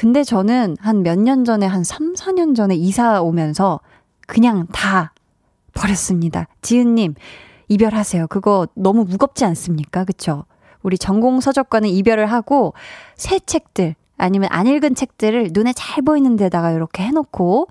[0.00, 3.80] 근데 저는 한 몇 년 전에, 한 3, 4년 전에 이사 오면서
[4.26, 5.12] 그냥 다
[5.74, 6.48] 버렸습니다.
[6.62, 7.16] 지은님,
[7.68, 8.28] 이별하세요.
[8.28, 10.06] 그거 너무 무겁지 않습니까?
[10.06, 10.46] 그쵸?
[10.82, 12.72] 우리 전공 서적과는 이별을 하고
[13.14, 17.68] 새 책들 아니면 안 읽은 책들을 눈에 잘 보이는 데다가 이렇게 해놓고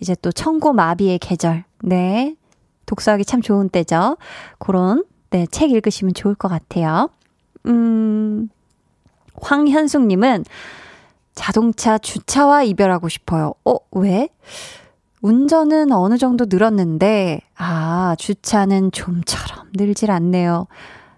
[0.00, 1.64] 이제 또 청고 마비의 계절.
[1.82, 2.36] 네.
[2.84, 4.18] 독서하기 참 좋은 때죠.
[4.58, 7.08] 그런 네, 책 읽으시면 좋을 것 같아요.
[7.64, 8.50] 음.
[9.40, 10.44] 황현숙님은
[11.40, 13.54] 자동차 주차와 이별하고 싶어요.
[13.64, 14.28] 어, 왜?
[15.22, 20.66] 운전은 어느 정도 늘었는데, 아, 주차는 좀처럼 늘질 않네요.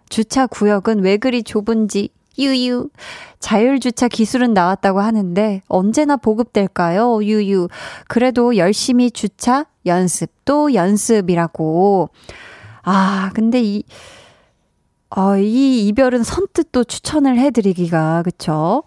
[0.09, 2.91] 주차 구역은 왜 그리 좁은지, 유유.
[3.41, 7.25] 자율주차 기술은 나왔다고 하는데, 언제나 보급될까요?
[7.25, 7.67] 유유.
[8.07, 12.11] 그래도 열심히 주차, 연습, 또 연습이라고.
[12.85, 13.83] 아, 근데 이,
[15.11, 18.85] 어, 이 이별은 선뜻 또 추천을 해드리기가, 그쵸?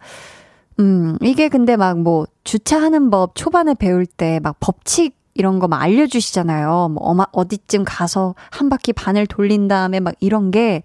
[0.79, 5.81] 음, 이게 근데 막 뭐 주차하는 법 초반에 배울 때 막 법칙 이런 거 막
[5.81, 6.89] 알려주시잖아요.
[6.93, 10.83] 뭐 어마, 어디쯤 가서 한 바퀴 반을 돌린 다음에 막 이런 게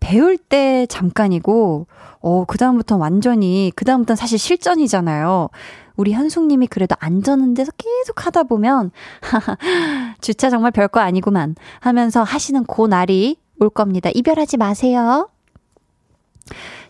[0.00, 1.86] 배울 때 잠깐이고,
[2.20, 5.48] 어, 그다음부터 완전히, 그다음부터는 사실 실전이잖아요.
[5.96, 8.90] 우리 현숙님이 그래도 안전한 데서 계속 하다 보면,
[10.20, 14.10] 주차 정말 별거 아니구만 하면서 하시는 그 날이 올 겁니다.
[14.12, 15.28] 이별하지 마세요.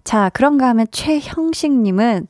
[0.04, 2.26] 자, 그런가 하면 최형식님은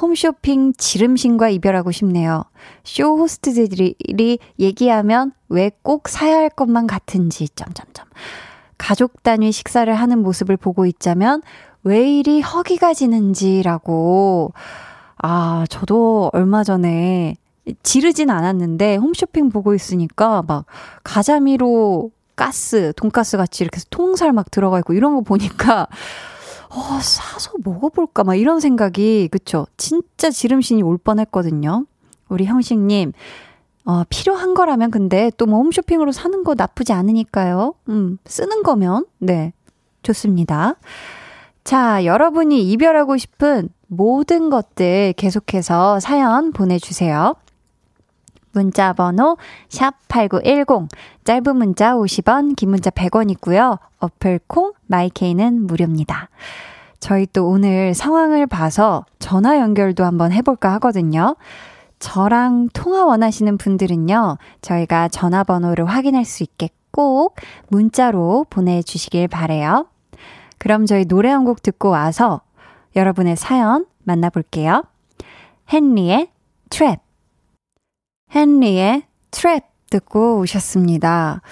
[0.00, 2.44] 홈쇼핑 지름신과 이별하고 싶네요.
[2.84, 8.06] 쇼 호스트들이 얘기하면 왜 꼭 사야 할 것만 같은지, 점점점.
[8.78, 11.42] 가족 단위 식사를 하는 모습을 보고 있자면
[11.82, 14.52] 왜 이리 허기가 지는지라고.
[15.22, 17.36] 아, 저도 얼마 전에
[17.82, 20.66] 지르진 않았는데 홈쇼핑 보고 있으니까 막
[21.04, 25.86] 가자미로 가스, 돈가스 같이 이렇게 통살 막 들어가 있고 이런 거 보니까
[26.70, 28.24] 어, 사서 먹어볼까?
[28.24, 29.66] 막 이런 생각이, 그쵸?
[29.76, 31.86] 진짜 지름신이 올 뻔 했거든요.
[32.28, 33.12] 우리 형식님,
[33.84, 37.74] 어, 필요한 거라면 근데 또 뭐 홈쇼핑으로 사는 거 나쁘지 않으니까요.
[37.88, 39.52] 음, 쓰는 거면, 네.
[40.02, 40.74] 좋습니다.
[41.64, 47.34] 자, 여러분이 이별하고 싶은 모든 것들 계속해서 사연 보내주세요.
[48.56, 49.36] 문자 번호
[49.68, 50.88] 샵8910
[51.24, 53.78] 짧은 문자 50원 긴 문자 100원이고요.
[53.98, 56.30] 어플 콩 마이케이는 무료입니다.
[56.98, 61.36] 저희 또 오늘 상황을 봐서 전화 연결도 한번 해볼까 하거든요.
[61.98, 67.36] 저랑 통화 원하시는 분들은요, 저희가 전화번호를 확인할 수 있게 꼭
[67.68, 69.86] 문자로 보내주시길 바래요.
[70.58, 72.40] 그럼 저희 노래 한 곡 듣고 와서
[72.96, 74.84] 여러분의 사연 만나볼게요.
[75.70, 76.30] 헨리의
[76.70, 77.05] 트랩.
[78.34, 81.42] 헨리의 트랩 듣고 오셨습니다.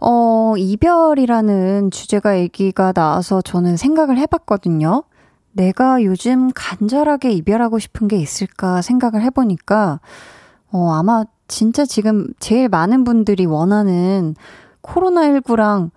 [0.00, 5.04] 어, 이별이라는 주제가 얘기가 나와서 저는 생각을 해봤거든요.
[5.52, 10.00] 내가 요즘 간절하게 이별하고 싶은 게 있을까 생각을 해보니까,
[10.70, 14.34] 어, 아마 진짜 지금 제일 많은 분들이 원하는
[14.82, 15.90] 코로나19랑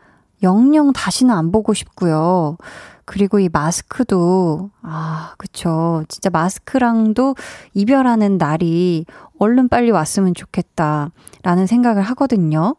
[0.43, 2.57] 영영 다시는 안 보고 싶고요.
[3.05, 6.03] 그리고 이 마스크도, 아, 그쵸.
[6.09, 7.35] 진짜 마스크랑도
[7.73, 9.05] 이별하는 날이
[9.39, 11.11] 얼른 빨리 왔으면 좋겠다.
[11.43, 12.75] 라는 생각을 하거든요.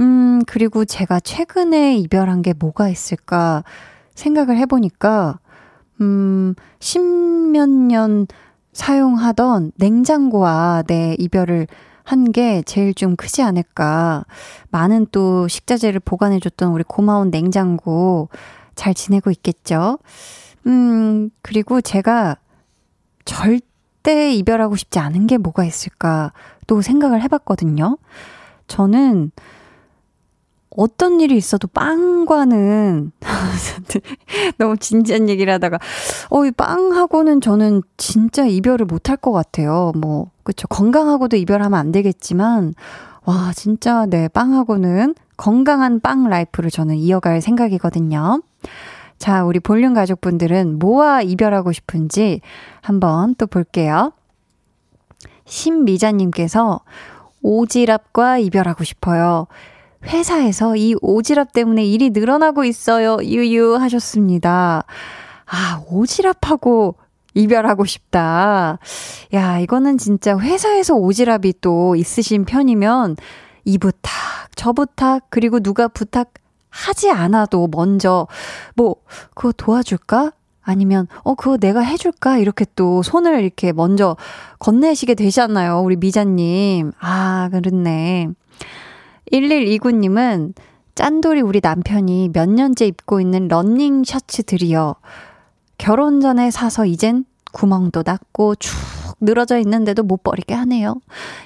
[0.00, 3.64] 음, 그리고 제가 최근에 이별한 게 뭐가 있을까
[4.14, 5.40] 생각을 해보니까,
[6.00, 8.26] 음, 십몇 년
[8.72, 11.66] 사용하던 냉장고와 내 이별을
[12.04, 14.24] 한 게 제일 좀 크지 않을까.
[14.70, 18.30] 많은 또 식자재를 보관해줬던 우리 고마운 냉장고
[18.78, 19.98] 잘 지내고 있겠죠?
[20.66, 22.36] 음, 그리고 제가
[23.24, 26.32] 절대 이별하고 싶지 않은 게 뭐가 있을까
[26.68, 27.98] 또 생각을 해봤거든요.
[28.68, 29.32] 저는
[30.70, 33.10] 어떤 일이 있어도 빵과는
[34.58, 35.80] 너무 진지한 얘기를 하다가
[36.30, 39.90] 어, 이 빵하고는 저는 진짜 이별을 못할 것 같아요.
[39.96, 40.68] 뭐, 그쵸.
[40.68, 42.74] 건강하고도 이별하면 안 되겠지만,
[43.24, 48.42] 와, 진짜, 네, 빵하고는 건강한 빵 life를 저는 이어갈 생각이거든요.
[49.18, 52.42] 자, 우리 볼륨 가족분들은 뭐와 이별하고 싶은지
[52.82, 54.12] 한번 또 볼게요.
[55.46, 56.80] 신미자님께서
[57.42, 59.46] 오지랖과 이별하고 싶어요.
[60.04, 63.18] 회사에서 이 오지랖 때문에 일이 늘어나고 있어요.
[63.22, 64.84] 유유 하셨습니다.
[65.46, 66.94] 아, 오지랖하고
[67.34, 68.78] 이별하고 싶다.
[69.34, 73.16] 야, 이거는 진짜 회사에서 오지랖이 또 있으신 편이면
[73.68, 74.10] 이 부탁,
[74.56, 76.32] 저 부탁, 그리고 누가 부탁
[76.70, 78.26] 하지 않아도 먼저
[78.74, 78.96] 뭐,
[79.34, 80.32] 그거 도와줄까?
[80.62, 82.38] 아니면, 어, 그거 내가 해줄까?
[82.38, 84.16] 이렇게 또 손을 이렇게 먼저
[84.58, 85.80] 건네시게 되잖아요.
[85.80, 86.92] 우리 미자님.
[86.98, 88.28] 아, 그렇네.
[89.32, 90.54] 1129님은
[90.94, 94.94] 짠돌이 우리 남편이 몇 년째 입고 있는 러닝 셔츠들이요.
[95.76, 98.72] 결혼 전에 사서 이젠 구멍도 났고 축
[99.20, 101.00] 늘어져 있는데도 못 버리게 하네요.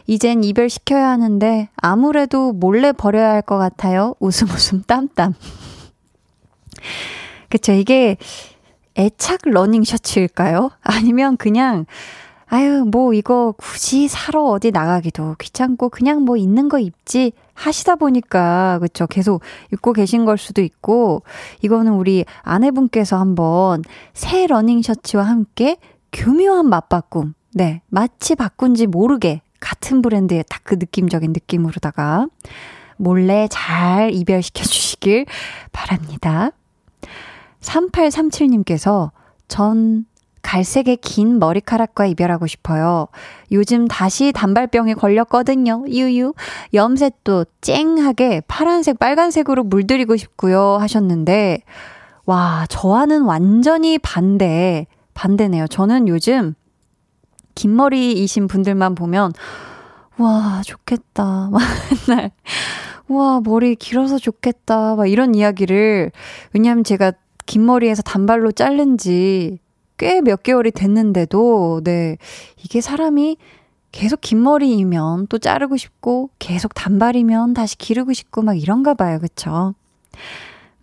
[0.06, 4.14] 이젠 이별시켜야 하는데 아무래도 몰래 버려야 할 것 같아요.
[4.20, 5.34] 웃음 웃음 땀땀.
[7.48, 7.72] 그쵸.
[7.72, 8.16] 이게
[8.96, 10.70] 애착 러닝 셔츠일까요?
[10.82, 11.86] 아니면 그냥
[12.46, 18.78] 아유, 뭐 이거 굳이 사러 어디 나가기도 귀찮고 그냥 뭐 있는 거 입지 하시다 보니까
[18.80, 19.40] 그쵸 계속
[19.72, 21.22] 입고 계신 걸 수도 있고
[21.62, 23.82] 이거는 우리 아내분께서 한번
[24.12, 25.78] 새 러닝 셔츠와 함께
[26.12, 32.28] 교묘한 맞바꿈 네 마치 바꾼 지 모르게 같은 브랜드의 딱 그 느낌적인 느낌으로다가
[32.96, 35.26] 몰래 잘 이별시켜 주시길
[35.72, 36.52] 바랍니다.
[37.60, 39.10] 3837님께서
[39.48, 40.06] 전
[40.40, 43.08] 갈색의 긴 머리카락과 이별하고 싶어요.
[43.52, 45.84] 요즘 다시 단발병에 걸렸거든요.
[45.88, 46.34] 유유.
[46.74, 50.78] 염색도 쨍하게 파란색, 빨간색으로 물들이고 싶고요.
[50.80, 51.62] 하셨는데,
[52.24, 55.68] 와, 저와는 완전히 반대, 반대네요.
[55.68, 56.54] 저는 요즘
[57.54, 59.32] 긴 머리이신 분들만 보면,
[60.18, 61.48] 와, 좋겠다.
[61.52, 61.60] 막
[62.08, 62.30] 맨날,
[63.08, 64.96] 와, 머리 길어서 좋겠다.
[64.96, 66.12] 막 이런 이야기를,
[66.52, 67.12] 왜냐면 제가
[67.46, 69.58] 긴 머리에서 단발로 자른 지
[70.02, 72.16] 꽤 몇 개월이 됐는데도, 네.
[72.64, 73.36] 이게 사람이
[73.92, 79.18] 계속 긴 머리이면 또 자르고 싶고, 계속 단발이면 다시 기르고 싶고, 막 이런가 봐요.
[79.20, 79.74] 그쵸?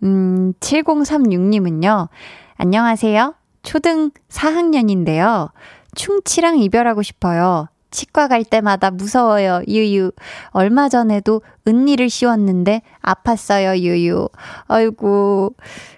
[0.02, 2.08] 음, 7036님은요.
[2.56, 3.34] 안녕하세요.
[3.62, 5.50] 초등 4학년인데요.
[5.94, 7.68] 충치랑 이별하고 싶어요.
[7.90, 10.12] 치과 갈 때마다 무서워요, 유유.
[10.50, 14.28] 얼마 전에도 은니를 씌웠는데 아팠어요, 유유.
[14.68, 15.54] 아이고,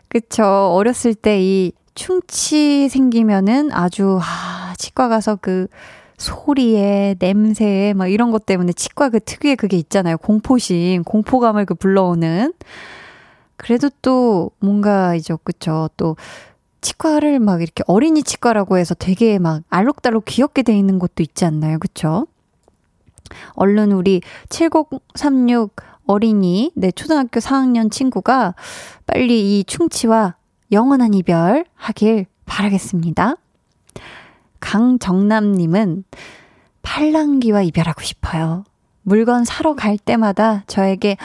[0.08, 0.44] 그쵸.
[0.44, 5.66] 어렸을 때 이 충치 생기면은 아주, 아, 치과 가서 그
[6.18, 10.16] 소리에, 냄새에, 막 이런 것 때문에 치과 그 특유의 그게 있잖아요.
[10.18, 12.52] 공포심, 공포감을 그 불러오는.
[13.56, 15.88] 그래도 또 뭔가 이제, 그쵸.
[15.96, 16.16] 또
[16.82, 21.78] 치과를 막 이렇게 어린이 치과라고 해서 되게 막 알록달록 귀엽게 돼 있는 곳도 있지 않나요?
[21.78, 22.26] 그쵸?
[23.54, 25.74] 얼른 우리 7036
[26.06, 28.54] 어린이, 내 네, 초등학교 4학년 친구가
[29.06, 30.34] 빨리 이 충치와
[30.72, 33.36] 영원한 이별 하길 바라겠습니다.
[34.60, 36.04] 강정남님은
[36.82, 38.64] 팔랑귀와 이별하고 싶어요.
[39.02, 41.16] 물건 사러 갈 때마다 저에게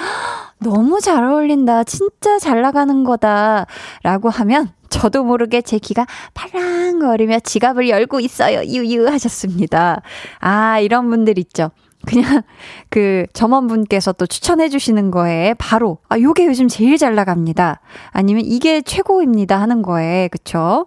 [0.59, 1.83] 너무 잘 어울린다.
[1.83, 3.65] 진짜 잘 나가는 거다.
[4.03, 8.63] 라고 하면 저도 모르게 제 귀가 팔랑거리며 지갑을 열고 있어요.
[8.63, 10.01] 유유 하셨습니다.
[10.39, 11.71] 아, 이런 분들 있죠.
[12.05, 12.41] 그냥
[12.89, 17.81] 그 점원분께서 또 추천해 주시는 거에 바로 아 요게 요즘 제일 잘 나갑니다.
[18.11, 20.85] 아니면 이게 최고입니다 하는 거에 그쵸?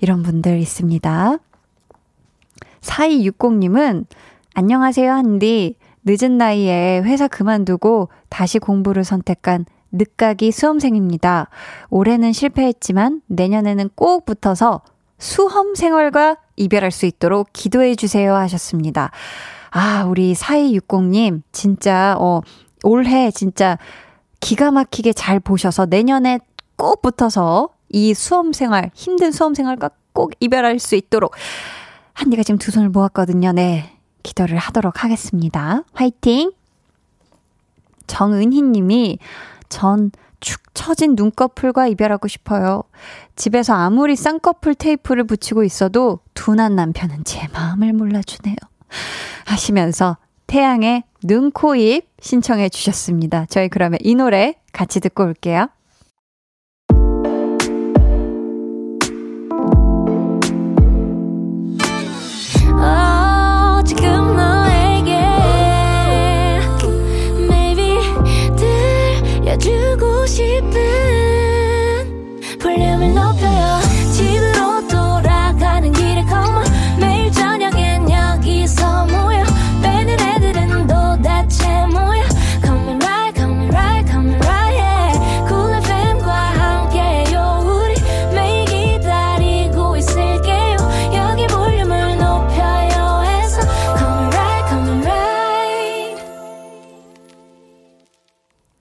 [0.00, 1.38] 이런 분들 있습니다.
[2.80, 4.06] 4260님은
[4.54, 11.48] 안녕하세요 한디 늦은 나이에 회사 그만두고 다시 공부를 선택한 늦가기 수험생입니다.
[11.90, 14.82] 올해는 실패했지만 내년에는 꼭 붙어서
[15.18, 19.10] 수험 생활과 이별할 수 있도록 기도해 주세요 하셨습니다.
[19.70, 22.40] 아, 우리 4260님, 진짜, 어,
[22.82, 23.78] 올해 진짜
[24.40, 26.40] 기가 막히게 잘 보셔서 내년에
[26.76, 31.34] 꼭 붙어서 이 수험 생활, 힘든 수험 생활과 꼭 이별할 수 있도록
[32.14, 33.52] 한디가 지금 두 손을 모았거든요.
[33.52, 33.96] 네.
[34.22, 35.82] 기도를 하도록 하겠습니다.
[35.92, 36.52] 화이팅!
[38.06, 39.18] 정은희 님이
[39.70, 42.82] 전 축 처진 눈꺼풀과 이별하고 싶어요.
[43.36, 48.56] 집에서 아무리 쌍꺼풀 테이프를 붙이고 있어도 둔한 남편은 제 마음을 몰라주네요.
[49.44, 53.46] 하시면서 태양의 눈, 코, 입 신청해 주셨습니다.
[53.48, 55.68] 저희 그러면 이 노래 같이 듣고 올게요.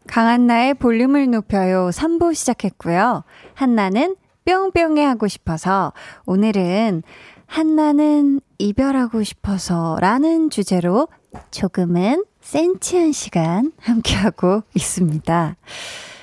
[0.10, 3.24] 강한나의 볼륨을 높여요 3부 시작했고요.
[3.54, 5.94] 한나는 뿅뿅해 하고 싶어서
[6.26, 7.04] 오늘은
[7.46, 11.08] 한나는 이별하고 싶어서 라는 주제로
[11.52, 15.56] 조금은 센치한 시간 함께하고 있습니다.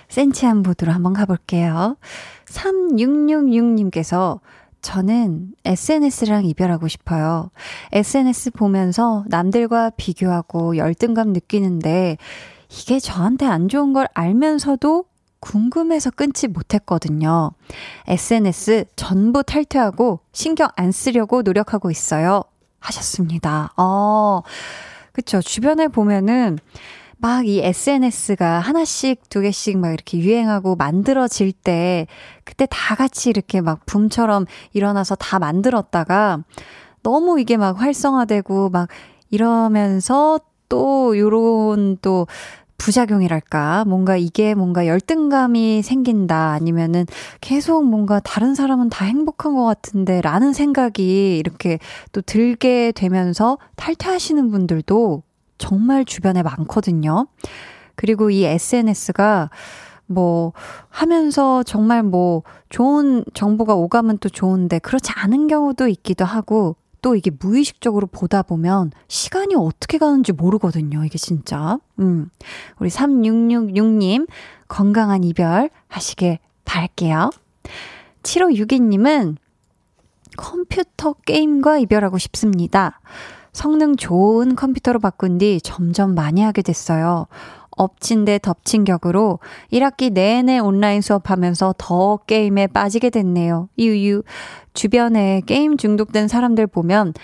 [0.09, 1.97] 센치한 모드로 한번 가볼게요.
[2.47, 4.41] 3666님께서
[4.83, 7.51] 저는 SNS랑 이별하고 싶어요.
[7.93, 12.19] SNS 보면서 남들과 비교하고 열등감 느끼는데
[12.71, 15.05] 이게 저한테 안 좋은 걸 알면서도
[15.41, 17.53] 궁금해서 끊지 못했거든요.
[18.09, 22.43] SNS 전부 탈퇴하고 신경 안 쓰려고 노력하고 있어요.
[22.81, 23.73] 하셨습니다.
[23.77, 24.43] 어,
[25.13, 25.41] 그쵸.
[25.41, 26.59] 주변에 보면은
[27.19, 32.07] 막 이 SNS가 하나씩 두 개씩 막 이렇게 유행하고 만들어질 때
[32.45, 36.45] 그때 다 같이 이렇게 막 붐처럼 일어나서 다 만들었다가
[37.03, 38.89] 너무 이게 막 활성화되고 막
[39.31, 42.27] 이러면서 또 요런 또
[42.79, 43.85] 부작용이랄까.
[43.87, 46.51] 뭔가 이게 뭔가 열등감이 생긴다.
[46.51, 47.07] 아니면은
[47.41, 51.79] 계속 뭔가 다른 사람은 다 행복한 것 같은데 라는 생각이 이렇게
[52.13, 55.23] 또 들게 되면서 탈퇴하시는 분들도
[55.59, 57.27] 정말 주변에 많거든요.
[57.95, 59.51] 그리고 이 SNS가
[60.07, 60.53] 뭐
[60.89, 67.31] 하면서 정말 뭐 좋은 정보가 오가면 또 좋은데 그렇지 않은 경우도 있기도 하고 또 이게
[67.31, 71.05] 무의식적으로 보다 보면 시간이 어떻게 가는지 모르거든요.
[71.05, 71.79] 이게 진짜.
[71.99, 72.31] 음.
[72.79, 74.27] 우리 3666님
[74.69, 77.31] 건강한 이별 하시길 바랄게요.
[78.23, 79.37] 7562님은
[80.37, 83.01] 컴퓨터 게임과 이별하고 싶습니다.
[83.53, 87.27] 성능 좋은 컴퓨터로 바꾼 뒤 점점 많이 하게 됐어요.
[87.77, 89.39] 엎친 데 덮친 격으로
[89.73, 93.69] 1학기 내내 온라인 수업하면서 더 게임에 빠지게 됐네요.
[93.79, 94.23] 유유.
[94.75, 97.15] 주변에 게임 중독된 사람들 보면,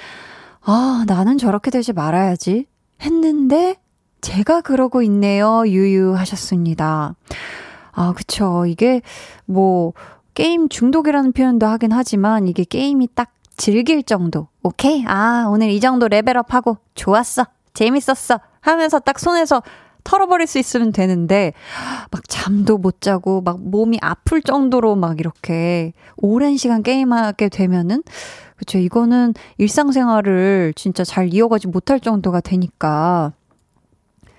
[0.60, 2.66] 아, 나는 저렇게 되지 말아야지.
[3.00, 3.76] 했는데,
[4.20, 5.64] 제가 그러고 있네요.
[5.66, 7.16] 유유 하셨습니다.
[7.90, 8.64] 아, 그쵸.
[8.66, 9.02] 이게,
[9.46, 9.92] 뭐,
[10.34, 14.48] 게임 중독이라는 표현도 하긴 하지만, 이게 게임이 딱 즐길 정도.
[14.62, 15.04] 오케이?
[15.06, 17.44] 아, 오늘 이 정도 레벨업하고, 좋았어.
[17.74, 18.38] 재밌었어.
[18.60, 19.62] 하면서 딱 손에서
[20.04, 21.52] 털어버릴 수 있으면 되는데,
[22.10, 28.02] 막 잠도 못 자고, 막 몸이 아플 정도로 막 이렇게 오랜 시간 게임하게 되면은,
[28.56, 33.32] 그쵸, 이거는 일상생활을 진짜 잘 이어가지 못할 정도가 되니까.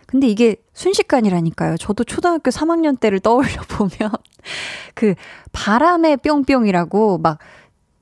[0.06, 1.78] 근데 이게 순식간이라니까요.
[1.78, 4.12] 저도 초등학교 3학년 때를 떠올려 보면,
[4.94, 5.16] 그
[5.52, 7.40] 바람의 뿅뿅이라고 막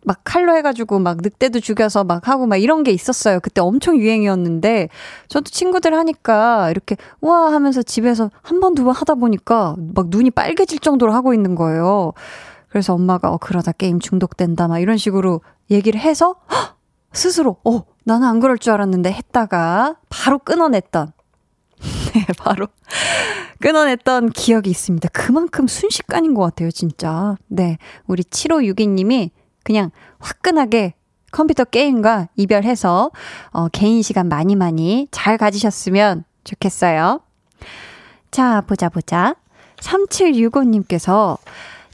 [0.04, 3.40] 막 칼로 해가지고 막 늑대도 죽여서 막 하고 막 이런 게 있었어요.
[3.40, 4.90] 그때 엄청 유행이었는데
[5.28, 10.32] 저도 친구들 하니까 이렇게 와 하면서 집에서 한 번 두 번 하다 보니까 막 눈이
[10.32, 12.14] 빨개질 정도로 하고 있는 거예요.
[12.70, 16.78] 그래서 엄마가 어 그러다 게임 중독된다 막 이런 식으로 얘기를 해서 헉!
[17.14, 21.12] 스스로 어 나는 안 그럴 줄 알았는데 했다가 바로 끊어냈던
[22.16, 22.68] 네 바로
[23.60, 25.10] 끊어냈던 기억이 있습니다.
[25.14, 27.36] 그만큼 순식간인 것 같아요, 진짜.
[27.48, 27.78] 네.
[28.08, 29.30] 우리 7562님이
[29.64, 30.94] 그냥 화끈하게
[31.32, 33.12] 컴퓨터 게임과 이별해서
[33.52, 37.22] 어, 개인 시간 많이 많이 잘 가지셨으면 좋겠어요.
[38.32, 39.36] 자, 보자 보자.
[39.78, 41.38] 3765님께서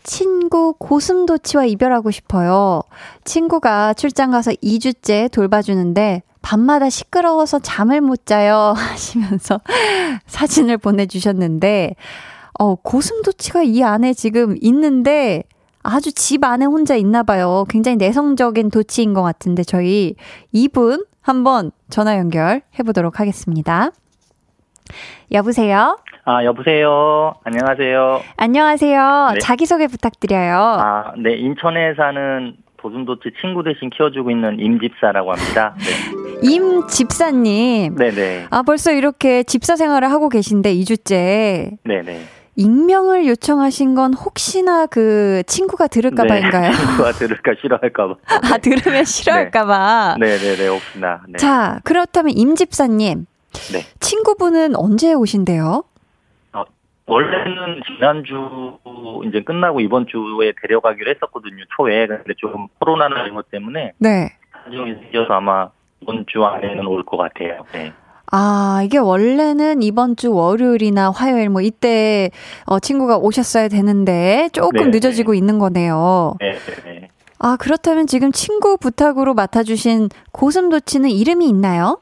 [0.03, 2.81] 친구 고슴도치와 이별하고 싶어요.
[3.25, 9.59] 친구가 출장 가서 2주째 돌봐주는데 밤마다 시끄러워서 잠을 못 자요 하시면서
[10.27, 11.95] 사진을 보내주셨는데
[12.59, 15.43] 어, 고슴도치가 이 안에 지금 있는데
[15.89, 17.65] 아주 집 안에 혼자 있나 봐요.
[17.69, 20.15] 굉장히 내성적인 도치인 것 같은데 저희
[20.51, 23.91] 이분 한번 전화 연결해 보도록 하겠습니다.
[25.31, 25.97] 여보세요?
[26.25, 27.35] 아, 여보세요.
[27.45, 28.21] 안녕하세요.
[28.35, 29.29] 안녕하세요.
[29.35, 29.39] 네.
[29.39, 30.57] 자기소개 부탁드려요.
[30.57, 31.35] 아, 네.
[31.35, 35.73] 인천에 사는 도순도치 친구 대신 키워주고 있는 임집사라고 합니다.
[35.77, 36.39] 네.
[36.43, 37.95] 임 집사님.
[37.95, 38.47] 네네.
[38.49, 41.77] 아, 벌써 이렇게 집사 생활을 하고 계신데 2주째.
[41.85, 42.36] 네네.
[42.57, 46.71] 익명을 요청하신 건 혹시나 그 친구가 들을까봐인가요?
[46.71, 48.15] 네, 친구가 들을까 싫어할까봐.
[48.25, 50.17] 아, 들으면 싫어할까봐.
[50.19, 51.21] 네네네, 혹시나.
[51.29, 51.37] 네.
[51.37, 53.27] 자, 그렇다면 임 집사님.
[53.71, 53.81] 네.
[53.99, 55.83] 친구분은 언제 오신대요?
[56.53, 56.63] 어,
[57.05, 58.35] 원래는 지난주
[59.27, 62.07] 이제 끝나고 이번 주에 데려가기로 했었거든요, 초에.
[62.07, 64.35] 근데 좀 코로나나 이런 것 때문에 네.
[64.65, 65.69] 사정이 생겨서 아마
[66.01, 67.63] 이번 주 안에는 올 것 같아요.
[67.71, 67.93] 네.
[68.31, 72.29] 아, 이게 원래는 이번 주 월요일이나 화요일 뭐 이때
[72.65, 76.35] 어, 친구가 오셨어야 되는데 조금 네, 늦어지고 있는 거네요.
[76.39, 77.09] 네네네.
[77.39, 81.99] 아, 그렇다면 지금 친구 부탁으로 맡아주신 고슴도치는 이름이 있나요?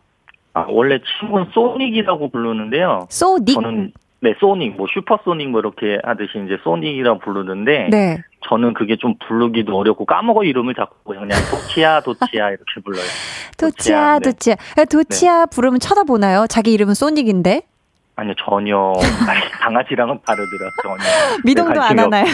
[0.53, 3.07] 아, 원래 친구는 소닉이라고 부르는데요.
[3.09, 3.55] 소닉.
[3.55, 8.17] 저는 네 소닉 뭐 슈퍼소닉 뭐 이렇게 하듯이 이제 소닉이라고 부르는데 네.
[8.47, 13.03] 저는 그게 좀 부르기도 어렵고 까먹어 이름을 자꾸 그냥 도치야 도치야 이렇게 불러요.
[13.57, 14.29] 도치야, 네.
[14.29, 14.55] 도치야.
[14.77, 16.45] 아, 도치야 부르면 쳐다보나요?
[16.47, 17.63] 자기 이름은 소닉인데?
[18.17, 18.93] 아니요 전혀
[19.61, 21.03] 강아지랑은 다르더라 전혀.
[21.43, 22.25] 미동도 네, 안 하나요?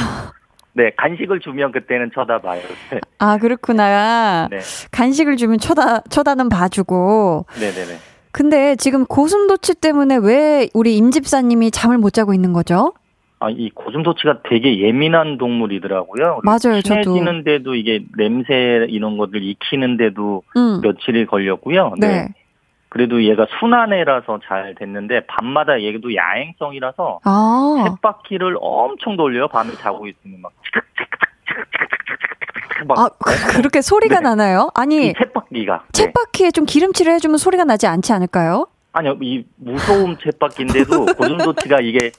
[0.74, 2.62] 네 간식을 주면 그때는 쳐다봐요.
[2.92, 4.48] 네, 아, 그렇구나.
[4.50, 4.60] 네,
[4.92, 7.46] 간식을 주면 쳐다, 쳐다는 봐주고.
[7.60, 7.86] 네, 네.
[7.86, 7.98] 네.
[8.32, 12.94] 근데 지금 고슴도치 때문에 왜 우리 임집사님이 잠을 못 자고 있는 거죠?
[13.42, 16.42] 아, 이 고슴도치가 되게 예민한 동물이더라고요.
[16.44, 17.02] 맞아요, 저도.
[17.02, 20.82] 친해지는데도 이게 냄새 이런 것들 익히는데도 음.
[20.82, 21.96] 며칠이 걸렸고요.
[21.98, 22.28] 네.
[22.90, 27.84] 그래도 얘가 순한애라서 잘 됐는데 밤마다 얘도 야행성이라서 아.
[27.88, 29.48] 쳇바퀴를 엄청 돌려요.
[29.48, 30.42] 밤에 자고 있으면
[32.86, 34.22] 막막 아, 그- 그렇게 소리가 네.
[34.30, 34.70] 나나요?
[34.76, 35.84] 아니, 이 쳇바퀴가
[36.46, 36.52] 네.
[36.52, 38.68] 좀 기름칠을 해주면 소리가 나지 않지 않을까요?
[38.94, 42.12] 아니요 이 무서움 쳇바퀴인데도 고슴도치가 이게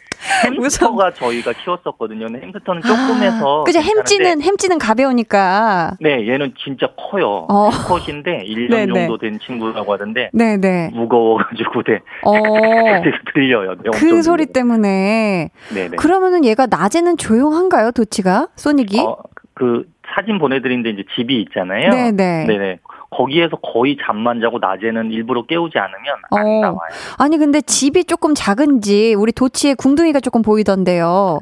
[0.45, 2.27] 햄스터가 저희가 키웠었거든요.
[2.27, 3.81] 근데 햄스터는 조금 해서 아, 그죠?
[3.81, 5.97] 햄찌는, 햄찌는 가벼우니까.
[6.01, 7.47] 네 얘는 진짜 커요.
[7.51, 7.69] 어.
[7.71, 8.95] 컷인데 1년 네, 네.
[8.95, 10.91] 정도 된 친구라고 하던데 네네.
[10.95, 12.01] 무거워가지고 네.
[12.25, 12.33] 어.
[13.35, 13.75] 들려요.
[13.83, 14.47] 네, 그 소리.
[14.47, 15.51] 때문에.
[15.75, 15.97] 네네.
[15.97, 18.49] 그러면은 얘가 낮에는 조용한가요, 도치가?
[18.57, 19.01] 소닉이?
[19.01, 19.17] 어,
[19.55, 21.91] 그 사진 보내드린데 이제 집이 있잖아요.
[21.91, 22.47] 네네.
[22.47, 22.79] 네네.
[23.17, 26.61] 거기에서 거의 잠만 자고 낮에는 일부러 깨우지 않으면 안 어.
[26.61, 26.91] 나와요.
[27.19, 31.39] 아니, 근데 집이 조금 작은지, 우리 도치의 궁둥이가 조금 보이던데요.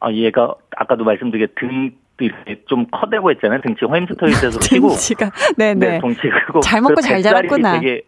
[0.00, 1.90] 아 얘가 아까도 말씀드린 등
[2.20, 3.60] 이렇게 좀 커대고 했잖아요.
[3.62, 5.30] 등치 햄스터 있어서 키고 등치가.
[5.56, 5.74] 네네.
[5.88, 7.80] 네, 덩치 크고 잘 먹고 그 잘 자랐구나.
[7.80, 8.02] 되게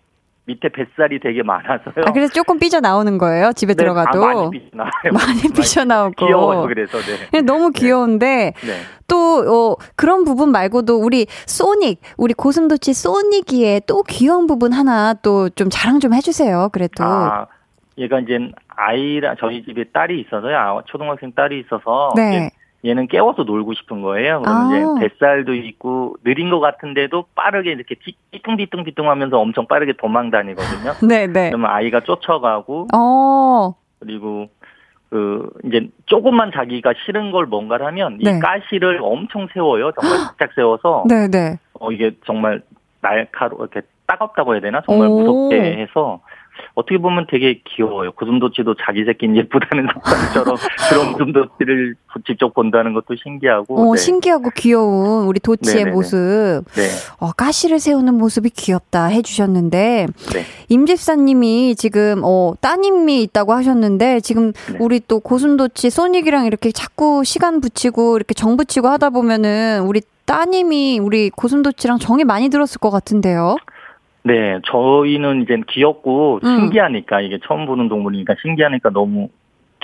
[0.47, 2.05] 밑에 뱃살이 되게 많아서요.
[2.07, 4.25] 아, 그래서 조금 삐져 나오는 거예요, 집에 네, 들어가도.
[4.25, 4.93] 아, 많이 삐져나와요.
[5.13, 6.27] 많이 삐져나오고.
[6.27, 6.63] 귀여워요.
[6.69, 7.27] 그래서 네.
[7.31, 8.73] 그냥 너무 귀여운데, 네.
[9.09, 15.49] 또, 어, 그런 부분 말고도 우리 소닉, 우리 고슴도치 소닉이의 또 귀여운 부분 하나 또
[15.57, 17.03] 좀 자랑 좀 해주세요, 그래도.
[17.05, 17.47] 아
[17.99, 18.39] 얘가 이제
[18.69, 20.57] 아이라 저희 집에 딸이 있어서요.
[20.57, 22.51] 아, 초등학생 딸이 있어서 네.
[22.85, 24.43] 얘는 깨워서 놀고 싶은 거예요.
[24.43, 24.67] 그럼 아.
[24.67, 27.97] 이제 뱃살도 있고 느린 것 같은데도 빠르게 이렇게
[28.33, 30.93] 띠뚱띠뚱띠뚱 하면서 엄청 빠르게 도망 다니거든요.
[31.09, 31.51] 네네.
[31.51, 34.49] 그러면 아이가 쫓아가고 어, 그리고
[35.11, 38.37] 그 이제 조금만 자기가 싫은 걸 뭔가를 하면 네.
[38.37, 39.93] 이 가시를 엄청 세워요.
[40.01, 41.59] 정말 쫙 세워서 네네.
[41.81, 42.63] 어 이게 정말
[43.01, 45.19] 날카로 이렇게 따갑다고 해야 되나 정말 오.
[45.21, 46.21] 무섭게 해서
[46.77, 48.13] 어떻게 보면 되게 귀여워요.
[48.13, 50.57] 고슴도치도 자기 새끼는 예쁘다는 사람처럼
[50.91, 51.95] 그런 고슴도치를
[52.27, 53.81] 직접 본다는 것도 신기하고.
[53.81, 54.01] 어, 네.
[54.01, 55.91] 신기하고 귀여운 우리 도치의 네네네.
[55.95, 56.17] 모습.
[56.75, 56.89] 네.
[57.19, 60.45] 어, 가시를 세우는 모습이 귀엽다 해주셨는데, 네.
[60.69, 64.77] 임집사님이 지금, 어, 따님이 있다고 하셨는데, 지금 네.
[64.79, 70.99] 우리 또 고슴도치 소닉이랑 이렇게 자꾸 시간 붙이고, 이렇게 정 붙이고 하다 보면은, 우리 따님이
[70.99, 73.57] 우리 고슴도치랑 정이 많이 들었을 것 같은데요.
[74.27, 76.47] 네, 저희는 이제 귀엽고 음.
[76.47, 79.29] 신기하니까 이게 처음 보는 동물이니까 신기하니까 너무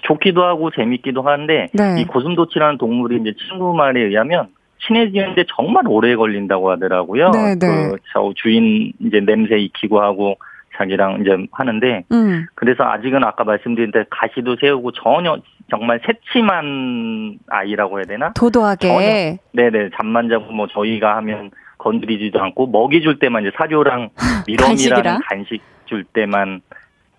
[0.03, 2.01] 좋기도 하고 재밌기도 한데 네.
[2.01, 4.49] 이 고슴도치라는 동물이 이제 친구 말에 의하면
[4.84, 7.30] 친해지는데 정말 오래 걸린다고 하더라고요.
[7.30, 7.66] 네, 네.
[7.68, 10.36] 그, 저 주인 이제 냄새 익히고 하고
[10.76, 12.47] 자기랑 이제 하는데 음.
[12.57, 15.36] 그래서 아직은 아까 말씀드린 대 가시도 세우고 전혀
[15.70, 18.32] 정말 새침한 아이라고 해야 되나?
[18.32, 19.38] 도도하게.
[19.53, 21.53] 네네 잠만 자고 뭐 저희가 하면
[21.83, 24.11] 건드리지도 않고 먹이 줄 때만 이제 사료랑
[24.59, 25.20] 간식이랑?
[25.28, 26.61] 간식 줄 때만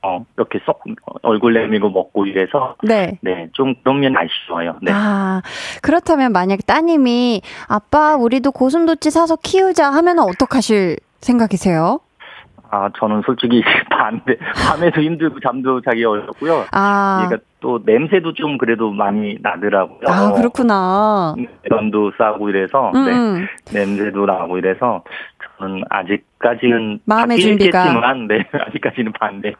[0.05, 0.81] 어 이렇게 쏙
[1.21, 3.17] 얼굴 내밀고 먹고 이래서 네.
[3.21, 4.75] 네 좀 그런 면이 아쉬워요.
[4.81, 4.91] 네.
[4.93, 5.41] 아,
[5.81, 11.99] 그렇다면 만약에 따님이 아빠, 우리도 고슴도치 사서 키우자 하면 어떡하실 생각이세요?
[12.73, 13.61] 아 저는 솔직히
[13.91, 16.65] 반대 밤에도 힘들고 잠도 자기 어렵고요.
[16.71, 19.99] 아, 얘가 또 냄새도 좀 그래도 많이 나더라고요.
[20.07, 21.35] 아, 그렇구나.
[21.69, 23.11] 면도 싸고 이래서 음, 네.
[23.11, 23.47] 음.
[23.71, 25.03] 냄새도 나고 이래서
[25.59, 27.85] 저는 아직까지는 마음의 준비가.
[28.27, 29.53] 네 아직까지는 반대.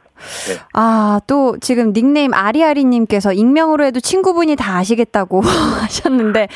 [0.73, 5.41] 아, 또 지금 닉네임 아리아리님께서 익명으로 해도 친구분이 다 아시겠다고
[5.81, 6.47] 하셨는데,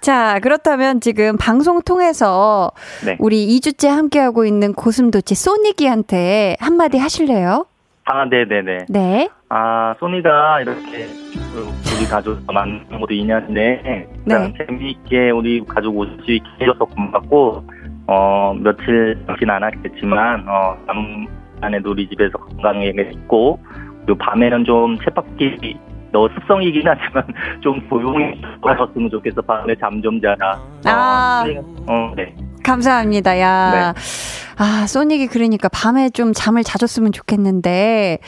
[0.00, 2.70] 자, 그렇다면 지금 방송 통해서
[3.04, 3.16] 네.
[3.18, 7.66] 우리 2주째 함께하고 있는 고슴도치 소니기한테 한마디 하실래요?
[8.10, 8.86] 아 네네네.
[8.88, 9.28] 네.
[9.50, 11.06] 아 소니가 이렇게
[11.94, 14.54] 우리 가족 만난 것도 2년인데 네.
[14.56, 17.64] 재미있게 우리 가족 올수 있게 해줘서 고맙고
[18.06, 20.76] 어 며칠 지진 않았겠지만 어
[21.60, 23.60] 남한에도 우리 집에서 건강하게 있고
[24.06, 25.76] 그리고 밤에는 좀 쳇바퀴
[26.12, 27.24] 너 습성이긴 하지만
[27.62, 31.44] 좀 조용히 걸었으면 좋겠어 밤에 잠 좀 자라 아.
[31.86, 32.34] 어, 네.
[32.64, 33.40] 감사합니다.
[33.40, 33.94] 야.
[34.58, 38.18] 아, 소닉이 그러니까 밤에 좀 잠을 자줬으면 좋겠는데,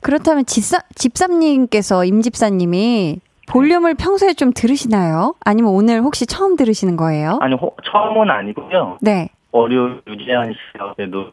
[0.00, 5.34] 그렇다면 집사, 집사님께서, 임집사님이 볼륨을 평소에 좀 들으시나요?
[5.44, 7.38] 아니면 오늘 혹시 처음 들으시는 거예요?
[7.42, 9.28] 아니 호- 처음은 아니고요 네.
[9.52, 11.32] 월요 유재한 씨한테도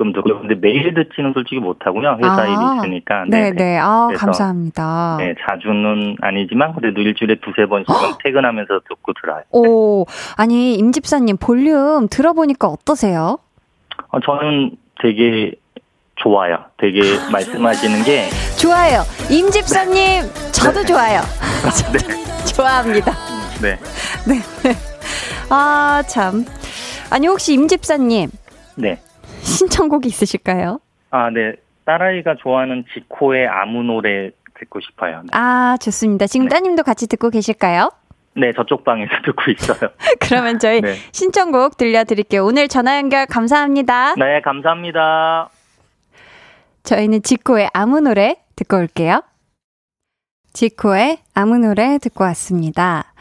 [0.00, 2.46] 가끔 듣고 근데 매일 듣지는 솔직히 못하고요 회사 아.
[2.46, 3.78] 일이 있으니까 네, 네.
[3.78, 5.16] 아, 그래서, 감사합니다.
[5.18, 9.42] 네, 자주는 아니지만 그래도 일주일에 두세 번씩은 퇴근하면서 듣고 들어요.
[9.50, 13.38] 오, 아니, 임집사님 볼륨 들어보니까 어떠세요?
[14.08, 14.72] 어, 저는
[15.02, 15.52] 되게
[16.16, 16.64] 좋아요.
[16.78, 18.28] 되게 말씀하시는 게
[18.58, 19.02] 좋아요.
[19.30, 20.22] 임 집사님,
[20.52, 21.20] 저도 좋아요.
[22.56, 23.12] 좋아합니다.
[23.62, 23.78] 네.
[25.50, 26.44] 아, 참.
[27.10, 28.30] 아니, 혹시 임 집사님,
[28.76, 28.98] 네.
[29.50, 30.80] 신청곡이 있으실까요?
[31.10, 31.54] 아, 네.
[31.84, 35.22] 딸아이가 좋아하는 지코의 아무 노래 듣고 싶어요.
[35.22, 36.26] 네, 아, 좋습니다.
[36.26, 36.54] 지금 네.
[36.54, 37.90] 따님도 같이 듣고 계실까요?
[38.36, 39.90] 네, 저쪽 방에서 듣고 있어요.
[40.20, 40.94] 그러면 저희 네.
[41.12, 42.44] 신청곡 들려드릴게요.
[42.44, 44.14] 오늘 전화 연결 감사합니다.
[44.14, 45.48] 네, 감사합니다.
[46.84, 49.22] 저희는 지코의 아무 노래 듣고 올게요.
[50.52, 53.12] 지코의 아무 노래 듣고 왔습니다.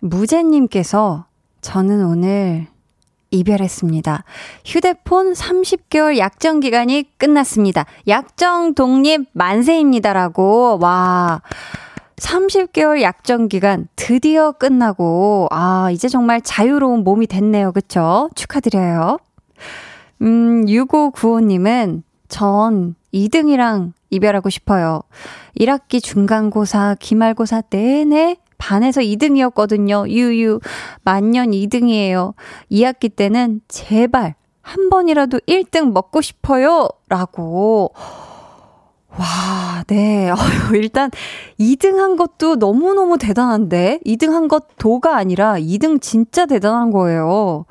[0.00, 1.26] 무제님께서
[1.60, 2.66] 저는 오늘
[3.30, 4.24] 이별했습니다.
[4.64, 7.86] 휴대폰 30개월 약정 기간이 끝났습니다.
[8.06, 10.78] 약정 독립 만세입니다라고.
[10.80, 11.42] 와.
[12.16, 17.72] 30개월 약정 기간 드디어 끝나고 아, 이제 정말 자유로운 몸이 됐네요.
[17.72, 18.28] 그쵸?
[18.34, 19.18] 축하드려요.
[20.22, 25.02] 음, 6595님은 전 2등이랑 이별하고 싶어요.
[25.58, 30.08] 1학기 중간고사, 기말고사 내내 반에서 2등이었거든요.
[30.08, 30.60] 유유.
[31.04, 32.34] 만년 2등이에요.
[32.70, 36.88] 2학기 때는 제발 한 번이라도 1등 먹고 싶어요.
[37.08, 37.92] 라고.
[39.16, 40.30] 와, 네.
[40.30, 41.10] 어휴, 일단
[41.58, 44.00] 2등 한 것도 너무너무 대단한데?
[44.04, 47.64] 2등 한 것 도가 아니라 2등 진짜 대단한 거예요.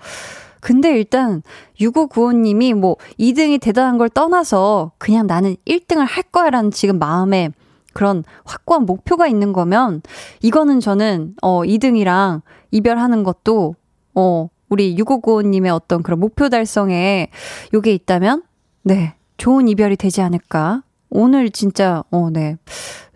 [0.59, 1.43] 근데 일단
[1.79, 7.51] 6595님이 뭐 2등이 대단한 걸 떠나서 그냥 나는 1등을 할 거야 라는 지금 마음에
[7.97, 10.03] 그런 확고한 목표가 있는 거면
[10.43, 13.73] 이거는 저는 어 2등이랑 이별하는 것도
[14.13, 17.29] 어 우리 6595님의 어떤 그런 목표 달성에
[17.73, 18.43] 요게 있다면
[18.83, 20.83] 네 좋은 이별이 되지 않을까.
[21.09, 22.57] 오늘 진짜 어 네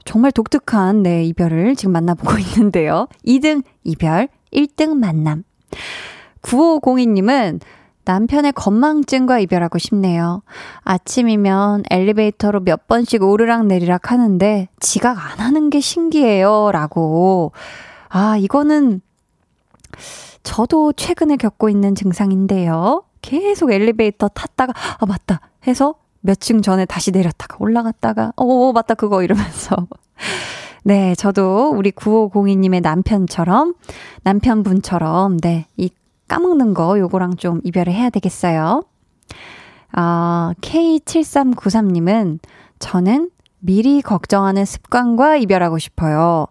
[0.04, 3.08] 정말 독특한 네 이별을 지금 만나보고 있는데요.
[3.24, 5.44] 2등 이별 1등 만남.
[6.42, 7.60] 9502님은
[8.06, 10.42] 남편의 건망증과 이별하고 싶네요.
[10.84, 16.72] 아침이면 엘리베이터로 몇 번씩 오르락 내리락 하는데 지각 안 하는 게 신기해요.
[16.72, 17.52] 라고.
[18.10, 19.02] 아, 이거는
[20.44, 23.04] 저도 최근에 겪고 있는 증상인데요.
[23.22, 25.40] 계속 엘리베이터 탔다가, 아, 맞다.
[25.68, 28.96] 해서 몇 층 전에 다시 내렸다가 올라갔다가, 어, 맞다.
[28.96, 29.76] 그거 이러면서.
[30.84, 33.76] 네, 저도 우리 9502님의 남편처럼,
[34.24, 35.90] 남편분처럼, 네, 이
[36.32, 38.86] 까먹는 거 요거랑 좀 이별을 해야 되겠어요.
[39.92, 42.40] 아, K7393님은
[42.80, 43.30] 저는
[43.60, 46.48] 미리 걱정하는 습관과 이별하고 싶어요.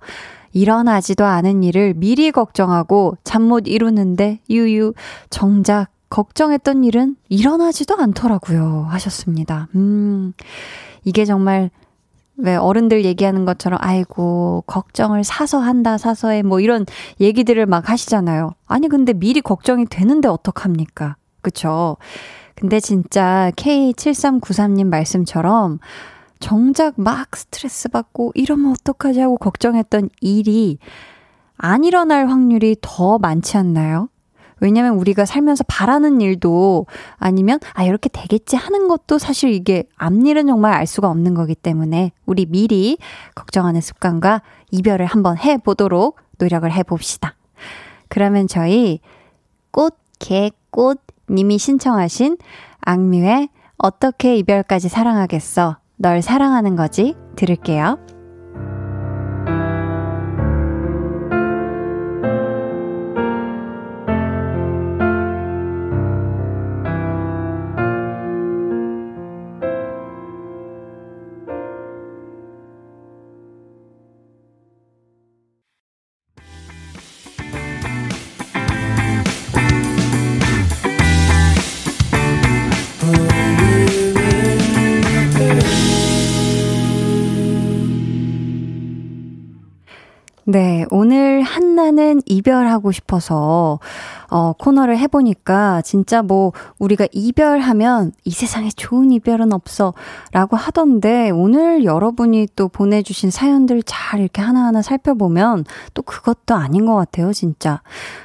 [0.53, 4.93] 일어나지도 않은 일을 미리 걱정하고 잠 못 이루는데 유유
[5.31, 8.87] 정작 걱정했던 일은 일어나지도 않더라고요.
[8.91, 9.69] 하셨습니다.
[9.77, 10.35] 음.
[11.05, 11.71] 이게 정말
[12.43, 16.87] 왜 어른들 얘기하는 것처럼 아이고 걱정을 사서 한다 사서 해 뭐 이런
[17.21, 18.53] 얘기들을 막 하시잖아요.
[18.67, 21.17] 아니 근데 미리 걱정이 되는데 어떡합니까?
[21.43, 21.97] 그쵸?
[22.55, 25.79] 근데 진짜 K7393님 말씀처럼
[26.41, 30.79] 정작 막 스트레스 받고 이러면 어떡하지 하고 걱정했던 일이
[31.57, 34.09] 안 일어날 확률이 더 많지 않나요?
[34.61, 36.87] 왜냐면 우리가 살면서 바라는 일도
[37.17, 42.13] 아니면 아 이렇게 되겠지 하는 것도 사실 이게 앞일은 정말 알 수가 없는 거기 때문에
[42.27, 42.99] 우리 미리
[43.35, 47.35] 걱정하는 습관과 이별을 한번 해 보도록 노력을 해 봅시다.
[48.09, 49.01] 그러면 저희
[49.71, 51.01] 꽃, 개, 꽃
[51.31, 52.37] 님이 신청하신
[52.81, 53.49] 악뮤의
[53.79, 58.20] 어떻게 이별까지 사랑하겠어 널 사랑하는 거지 들을게요.
[90.51, 93.79] 네, 오늘 한나는 이별하고 싶어서,
[94.31, 99.95] 어, 코너를 해보니까, 진짜 뭐, 우리가 이별하면 이 세상에 좋은 이별은 없어.
[100.33, 106.97] 라고 하던데, 오늘 여러분이 또 보내주신 사연들 잘 이렇게 하나하나 살펴보면, 또 그것도 아닌 것
[106.97, 107.81] 같아요, 진짜.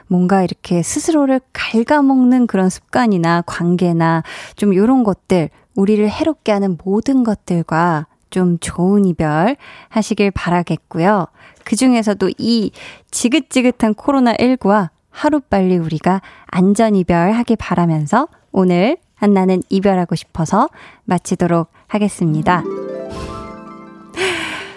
[0.07, 4.23] 뭔가 이렇게 스스로를 갉아먹는 그런 습관이나 관계나,
[4.55, 9.55] 좀 요런 것들, 우리를 해롭게 하는 모든 것들과 좀 좋은 이별
[9.89, 11.27] 하시길 바라겠고요.
[11.65, 12.71] 그 중에서도 이
[13.11, 20.69] 지긋지긋한 코로나19와 하루빨리 우리가 안전 이별하길 바라면서 오늘 한나는 이별하고 싶어서
[21.03, 22.63] 마치도록 하겠습니다.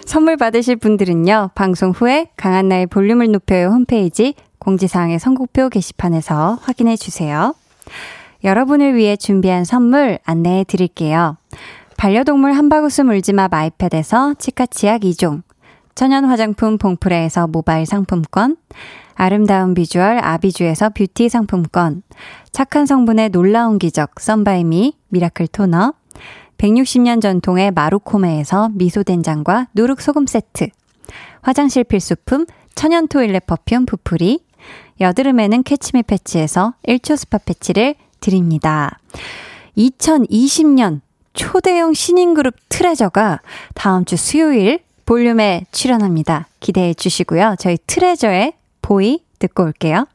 [0.05, 7.53] 선물 받으실 분들은요, 방송 후에 강한나의 볼륨을 높여요 홈페이지 공지사항의 선곡표 게시판에서 확인해 주세요.
[8.43, 11.37] 여러분을 위해 준비한 선물 안내해 드릴게요.
[11.97, 15.43] 반려동물 한바구스 물지마 마이패드에서 치카치약 2종,
[15.99, 18.55] 천연 화장품 봉프레에서 모바일 상품권,
[19.15, 22.03] 아름다운 비주얼 아비주에서 뷰티 상품권,
[22.53, 25.91] 착한 성분의 놀라운 기적 썬바이미 미라클 토너,
[26.57, 30.69] 160년 전통의 마루코메에서 미소된장과 누룩소금 세트.
[31.41, 32.45] 화장실 필수품
[32.75, 34.39] 천연 toilet perfume 부풀이.
[35.01, 38.99] 여드름에는 캐치미 패치에서 1초 스파 패치를 드립니다.
[39.77, 41.01] 2020년
[41.33, 43.41] 초대형 신인 그룹 트레저가
[43.73, 44.79] 다음 주 수요일
[45.09, 46.45] 볼륨에 출연합니다.
[46.59, 47.55] 기대해 주시고요.
[47.57, 48.53] 저희 트레저의
[48.83, 50.05] 보이 듣고 올게요.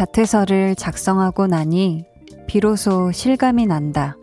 [0.00, 2.06] 자퇴서를 작성하고 나니
[2.46, 4.16] 비로소 실감이 난다.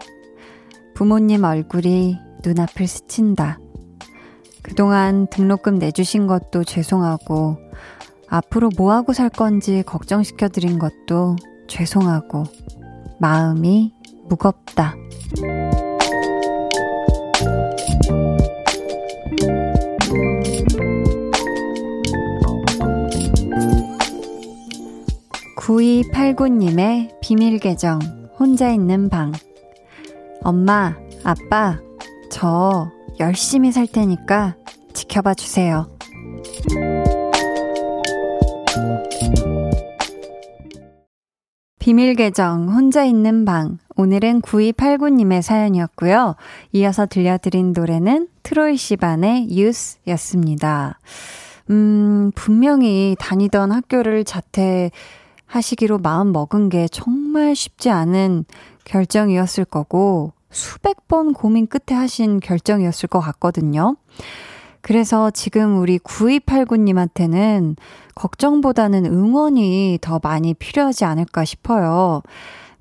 [0.95, 3.59] 부모님 얼굴이 눈앞을 스친다.
[4.63, 7.57] 그동안 등록금 내주신 것도 죄송하고,
[8.27, 11.35] 앞으로 뭐하고 살 건지 걱정시켜드린 것도
[11.67, 12.45] 죄송하고,
[13.19, 13.93] 마음이
[14.27, 14.95] 무겁다.
[25.67, 27.99] 구이팔구님의 비밀 계정,
[28.39, 29.33] 혼자 있는 방.
[30.41, 30.95] 엄마,
[31.25, 31.77] 아빠,
[32.31, 32.89] 저
[33.19, 34.55] 열심히 살 테니까
[34.93, 35.89] 지켜봐 주세요.
[41.79, 46.37] 비밀 계정 혼자 있는 방 오늘은 9289님의 사연이었고요.
[46.71, 50.97] 이어서 들려드린 노래는 트로이 시반의 유스 였습니다.
[51.69, 54.91] 음, 분명히 다니던 학교를 자퇴
[55.47, 58.45] 하시기로 마음 먹은 게 정말 쉽지 않은
[58.85, 63.95] 결정이었을 거고 수백 번 고민 끝에 하신 결정이었을 것 같거든요.
[64.81, 67.75] 그래서 지금 우리 9289님한테는
[68.15, 72.21] 걱정보다는 응원이 더 많이 필요하지 않을까 싶어요.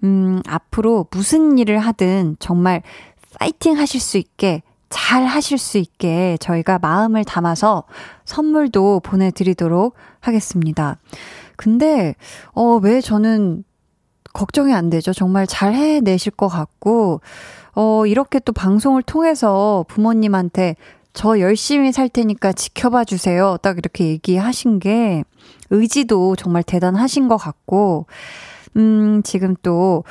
[0.05, 2.83] 음, 앞으로 무슨 일을 하든 정말
[3.39, 7.85] 파이팅 하실 수 있게 잘 하실 수 있게 저희가 마음을 담아서
[8.25, 10.99] 선물도 보내드리도록 하겠습니다.
[11.57, 12.15] 근데,
[12.53, 13.65] 어, 왜 저는
[14.33, 15.13] 걱정이 안 되죠.
[15.13, 17.21] 정말 잘 해내실 것 같고,
[17.75, 20.77] 어, 이렇게 또 방송을 통해서 부모님한테
[21.13, 23.57] 저 열심히 살 테니까 지켜봐 주세요.
[23.63, 25.25] 딱 이렇게 얘기하신 게
[25.71, 28.07] 의지도 정말 대단하신 것 같고,
[28.77, 30.05] 음, 지금 또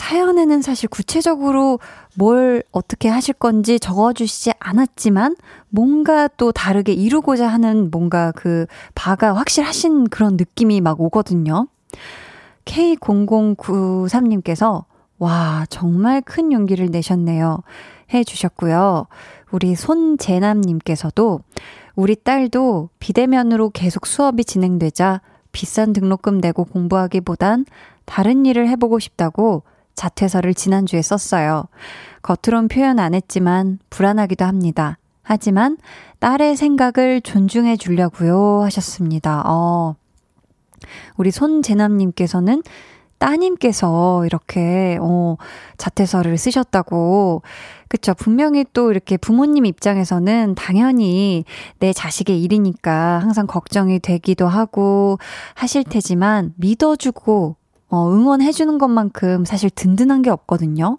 [0.00, 1.78] 사연에는 사실 구체적으로
[2.16, 5.36] 뭘 어떻게 하실 건지 적어주시지 않았지만
[5.68, 11.66] 뭔가 또 다르게 이루고자 하는 뭔가 그 바가 확실하신 그런 느낌이 막 오거든요.
[12.64, 14.84] K0093님께서
[15.18, 17.62] 와, 정말 큰 용기를 내셨네요.
[18.14, 19.06] 해 주셨고요.
[19.50, 21.40] 우리 손재남님께서도
[21.94, 25.20] 우리 딸도 비대면으로 계속 수업이 진행되자
[25.52, 27.66] 비싼 등록금 내고 공부하기보단
[28.06, 29.62] 다른 일을 해보고 싶다고
[30.00, 31.64] 자퇴서를 지난주에 썼어요.
[32.22, 34.96] 겉으론 표현 안 했지만 불안하기도 합니다.
[35.22, 35.76] 하지만
[36.20, 39.42] 딸의 생각을 존중해 주려고요 하셨습니다.
[39.44, 39.96] 어.
[41.18, 42.62] 우리 손재남 님께서는
[43.18, 45.36] 따님께서 이렇게, 어,
[45.76, 47.42] 자퇴서를 쓰셨다고.
[47.88, 48.14] 그쵸.
[48.14, 51.44] 분명히 또 이렇게 부모님 입장에서는 당연히
[51.78, 55.18] 내 자식의 일이니까 항상 걱정이 되기도 하고
[55.54, 57.56] 하실 테지만 믿어주고,
[57.90, 60.98] 어, 응원해주는 것만큼 사실 든든한 게 없거든요.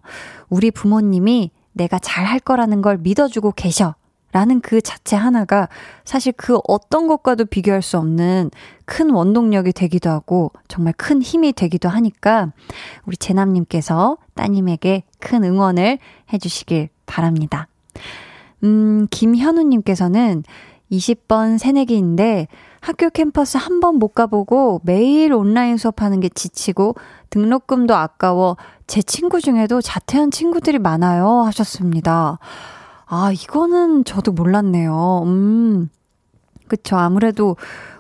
[0.50, 3.96] 우리 부모님이 내가 잘 할 거라는 걸 믿어주고 계셔.
[4.34, 5.68] 라는 그 자체 하나가
[6.06, 8.50] 사실 그 어떤 것과도 비교할 수 없는
[8.86, 12.54] 큰 원동력이 되기도 하고 정말 큰 힘이 되기도 하니까
[13.06, 16.00] 우리 재남님께서 따님에게 큰 응원을
[16.32, 17.68] 해주시길 바랍니다.
[18.64, 20.44] 음, 김현우님께서는
[20.92, 22.48] 20번 새내기인데
[22.82, 26.96] 학교 캠퍼스 한 번 못 가보고 매일 온라인 수업하는 게 지치고
[27.30, 28.58] 등록금도 아까워
[28.88, 32.40] 제 친구 중에도 자퇴한 친구들이 많아요 하셨습니다.
[33.06, 35.24] 아, 이거는 저도 몰랐네요.
[35.26, 35.90] 음.
[36.68, 36.96] 그쵸.
[36.98, 37.56] 아무래도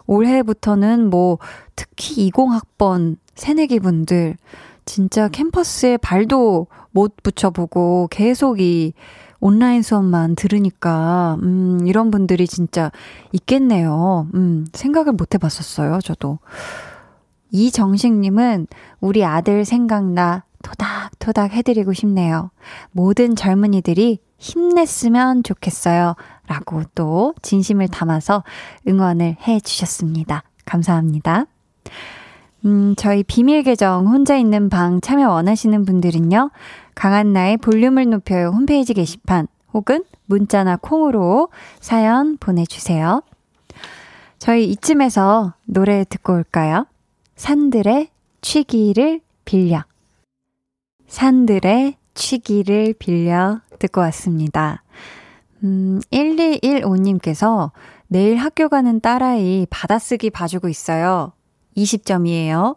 [0.07, 1.37] 올해부터는 뭐,
[1.75, 4.37] 특히 20학번 새내기 분들,
[4.85, 8.93] 진짜 캠퍼스에 발도 못 붙여보고 계속 이
[9.41, 12.91] 온라인 수업만 들으니까, 음, 이런 분들이 진짜
[13.33, 14.27] 있겠네요.
[14.35, 16.39] 음, 생각을 못 해봤었어요, 저도.
[17.51, 18.67] 이정식님은
[19.01, 22.51] 우리 아들 생각나 토닥토닥 해드리고 싶네요.
[22.91, 26.15] 모든 젊은이들이 힘냈으면 좋겠어요.
[26.47, 28.43] 라고 또 진심을 담아서
[28.87, 30.43] 응원을 해 주셨습니다.
[30.65, 31.45] 감사합니다.
[32.65, 36.51] 음, 저희 비밀 계정 혼자 있는 방 참여 원하시는 분들은요.
[37.01, 41.49] 강한나의 볼륨을 높여요 홈페이지 게시판 혹은 문자나 콩으로
[41.79, 43.23] 사연 보내주세요.
[44.37, 46.85] 저희 이쯤에서 노래 듣고 올까요?
[47.35, 48.09] 산들의
[48.41, 49.83] 취기를 빌려.
[51.07, 54.83] 산들의 취기를 빌려 듣고 왔습니다.
[55.63, 57.71] 음, 1215님께서
[58.09, 61.33] 내일 학교 가는 딸아이 받아쓰기 봐주고 있어요.
[61.75, 62.75] 20점이에요.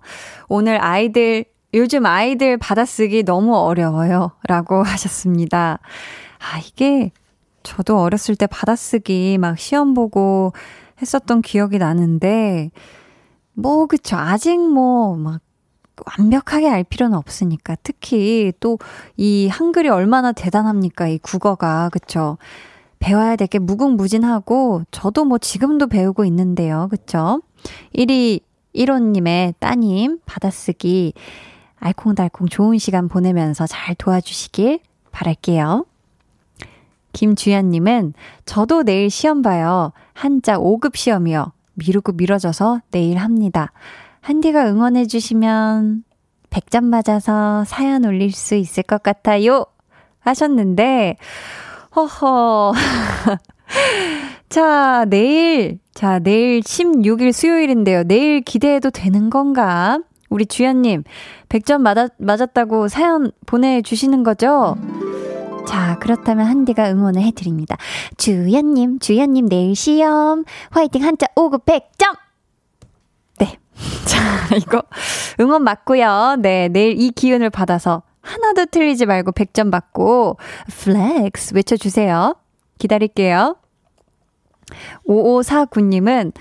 [0.49, 1.45] 오늘 아이들,
[1.75, 4.33] 요즘 아이들 받아쓰기 너무 어려워요.
[4.49, 5.81] 라고 하셨습니다.
[6.39, 7.11] 아, 이게
[7.63, 10.53] 저도 어렸을 때 받아쓰기 막 시험 보고
[11.03, 12.71] 했었던 기억이 나는데,
[13.55, 14.17] 뭐, 그쵸.
[14.17, 15.41] 아직 뭐, 막,
[16.19, 17.77] 완벽하게 알 필요는 없으니까.
[17.83, 18.79] 특히 또
[19.17, 21.09] 이 한글이 얼마나 대단합니까?
[21.09, 21.89] 이 국어가.
[21.91, 22.37] 그쵸.
[22.99, 26.89] 배워야 될 게 무궁무진하고, 저도 뭐 지금도 배우고 있는데요.
[26.91, 27.43] 그쵸?
[27.95, 28.41] 1위
[28.75, 31.13] 1호님의 따님 받아쓰기
[31.85, 34.81] 알콩달콩 좋은 시간 보내면서 잘 도와주시길
[35.13, 35.85] 바랄게요.
[37.13, 38.15] 김주연님은
[38.47, 39.93] 저도 내일 시험 봐요.
[40.15, 41.53] 한자 5급 시험이요.
[41.75, 43.71] 미루고 미뤄져서 내일 합니다.
[44.23, 46.05] 한디가 응원해주시면
[46.49, 49.67] 100점 맞아서 사연 올릴 수 있을 것 같아요.
[50.21, 51.19] 하셨는데,
[51.95, 52.73] 허허.
[54.49, 58.05] 자, 내일, 자, 내일 16일 수요일인데요.
[58.05, 59.99] 내일 기대해도 되는 건가?
[60.35, 61.05] 우리 주연님,
[61.49, 64.77] 100점 맞았, 맞았다고 사연 보내주시는 거죠?
[65.65, 67.77] 자, 그렇다면 한디가 응원을 해드립니다.
[68.17, 72.17] 주연님, 주연님 내일 시험, 화이팅 한자 5급 100점!
[73.39, 73.59] 네.
[74.07, 74.83] 자, 이거
[75.39, 76.39] 응원 맞고요.
[76.41, 82.35] 네, 내일 이 기운을 받아서 하나도 틀리지 말고 100점 받고, flex 외쳐주세요.
[82.81, 83.55] 기다릴게요.
[85.07, 86.33] 5549님은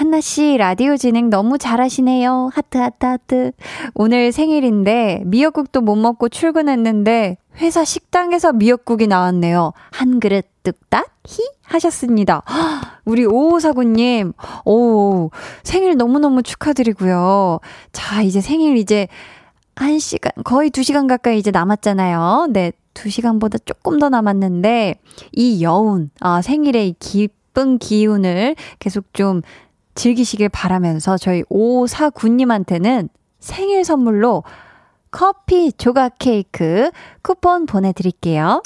[0.00, 2.48] 한나씨, 라디오 진행 너무 잘하시네요.
[2.54, 3.52] 하트, 하트, 하트.
[3.92, 9.74] 오늘 생일인데, 미역국도 못 먹고 출근했는데, 회사 식당에서 미역국이 나왔네요.
[9.90, 11.46] 한 그릇 뚝딱, 히?
[11.64, 12.42] 하셨습니다.
[13.04, 14.32] 우리 5549님,
[14.64, 15.28] 오,
[15.64, 17.60] 생일 너무너무 축하드리고요.
[17.92, 19.06] 자, 이제 생일 이제,
[19.76, 22.46] 한 시간, 거의 두 시간 가까이 이제 남았잖아요.
[22.54, 24.94] 네, 두 시간보다 조금 더 남았는데,
[25.32, 29.42] 이 여운, 아, 생일의 이 기쁜 기운을 계속 좀
[29.94, 34.44] 즐기시길 바라면서 저희 5549님한테는 생일 선물로
[35.10, 36.90] 커피 조각 케이크
[37.22, 38.62] 쿠폰 보내드릴게요.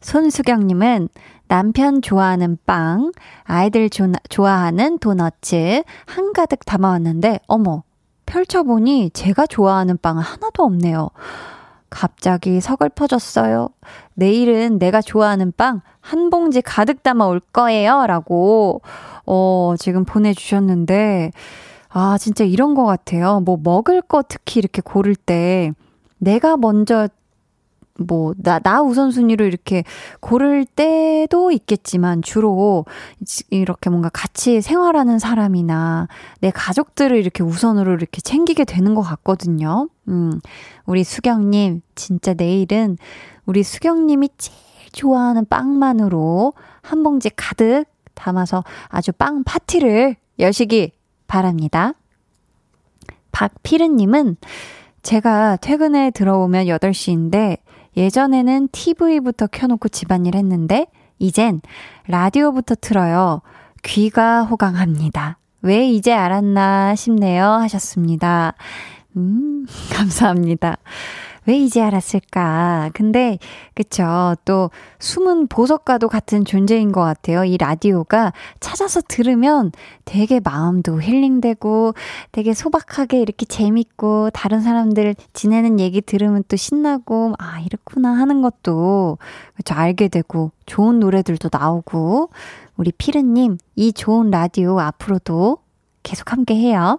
[0.00, 1.08] 손수경님은
[1.46, 3.12] 남편 좋아하는 빵,
[3.44, 7.82] 아이들 조, 좋아하는 도너츠 한가득 담아왔는데, 어머,
[8.24, 11.10] 펼쳐보니 제가 좋아하는 빵은 하나도 없네요.
[11.90, 13.68] 갑자기 서글퍼졌어요.
[14.14, 18.06] 내일은 내가 좋아하는 빵 한 봉지 가득 담아 올 거예요.
[18.06, 18.82] 라고,
[19.26, 21.32] 어, 지금 보내주셨는데,
[21.88, 23.40] 아, 진짜 이런 것 같아요.
[23.40, 25.72] 뭐, 먹을 거 특히 이렇게 고를 때,
[26.18, 27.08] 내가 먼저
[27.98, 29.84] 뭐, 나, 나 우선순위로 이렇게
[30.20, 32.84] 고를 때도 있겠지만 주로
[33.50, 36.08] 이렇게 뭔가 같이 생활하는 사람이나
[36.40, 39.88] 내 가족들을 이렇게 우선으로 이렇게 챙기게 되는 것 같거든요.
[40.08, 40.40] 음,
[40.86, 42.96] 우리 수경님, 진짜 내일은
[43.44, 44.58] 우리 수경님이 제일
[44.92, 50.92] 좋아하는 빵만으로 한 봉지 가득 담아서 아주 빵 파티를 여시기
[51.26, 51.94] 바랍니다.
[53.32, 54.36] 박피르님은
[55.02, 57.58] 제가 퇴근에 들어오면 8시인데
[57.96, 60.86] 예전에는 TV부터 켜놓고 집안일 했는데,
[61.18, 61.60] 이젠
[62.08, 63.42] 라디오부터 틀어요.
[63.82, 65.38] 귀가 호강합니다.
[65.62, 67.44] 왜 이제 알았나 싶네요.
[67.44, 68.54] 하셨습니다.
[69.16, 70.76] 음, 감사합니다.
[71.46, 72.90] 왜 이제 알았을까?
[72.94, 73.38] 근데,
[73.74, 74.36] 그쵸.
[74.44, 74.70] 또,
[75.00, 77.44] 숨은 보석과도 같은 존재인 것 같아요.
[77.44, 79.72] 이 라디오가 찾아서 들으면
[80.04, 81.94] 되게 마음도 힐링되고,
[82.30, 89.18] 되게 소박하게 이렇게 재밌고, 다른 사람들 지내는 얘기 들으면 또 신나고, 아, 이렇구나 하는 것도,
[89.54, 89.74] 그쵸.
[89.74, 92.30] 알게 되고, 좋은 노래들도 나오고,
[92.76, 95.58] 우리 피르님, 이 좋은 라디오 앞으로도
[96.02, 96.98] 계속 함께 해요.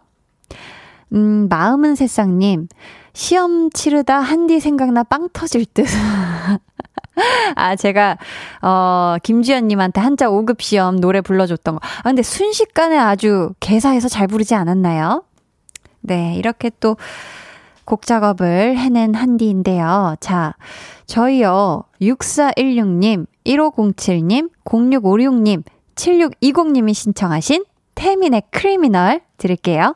[1.13, 2.67] 음, 마음은 새싹님,
[3.13, 5.85] 시험 치르다 한디 생각나 빵 터질 듯.
[7.55, 8.17] 아, 제가,
[8.61, 11.79] 어, 김주연님한테 한자 5급 시험 노래 불러줬던 거.
[11.99, 15.23] 아, 근데 순식간에 아주 개사해서 잘 부르지 않았나요?
[16.01, 16.97] 네, 이렇게 또,
[17.85, 20.15] 곡 작업을 해낸 한디인데요.
[20.19, 20.55] 자,
[21.05, 25.63] 저희요, 6416님, 1507님, 0656님,
[25.95, 29.95] 7620님이 신청하신 태민의 크리미널 들을게요.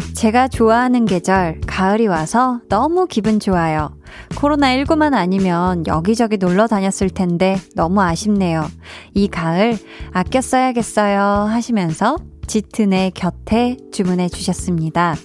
[0.15, 3.95] 제가 좋아하는 계절, 가을이 와서 너무 기분 좋아요.
[4.31, 8.65] 코로나19만 아니면 여기저기 놀러 다녔을 텐데 너무 아쉽네요.
[9.13, 9.77] 이 가을
[10.11, 15.15] 아껴 써야겠어요 하시면서 짙은의 곁에 주문해 주셨습니다.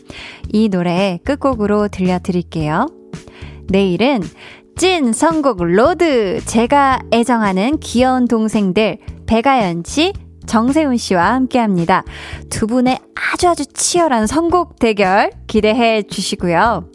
[0.52, 2.86] 이 노래 끝곡으로 들려드릴게요.
[3.68, 4.22] 내일은
[4.76, 6.44] 찐 선곡 로드!
[6.44, 10.12] 제가 애정하는 귀여운 동생들 배가연 씨,
[10.46, 12.04] 정세훈 씨와 함께 합니다.
[12.50, 16.88] 두 분의 아주 아주 치열한 선곡 대결 기대해 주시고요.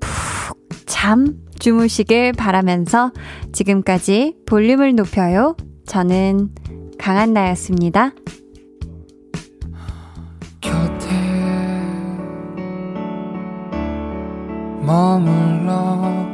[0.00, 3.12] 푹 잠 주무시길 바라면서
[3.52, 5.56] 지금까지 볼륨을 높여요.
[5.86, 6.50] 저는
[6.98, 8.12] 강한나였습니다.
[10.60, 11.08] 곁에
[14.80, 16.32] 머물러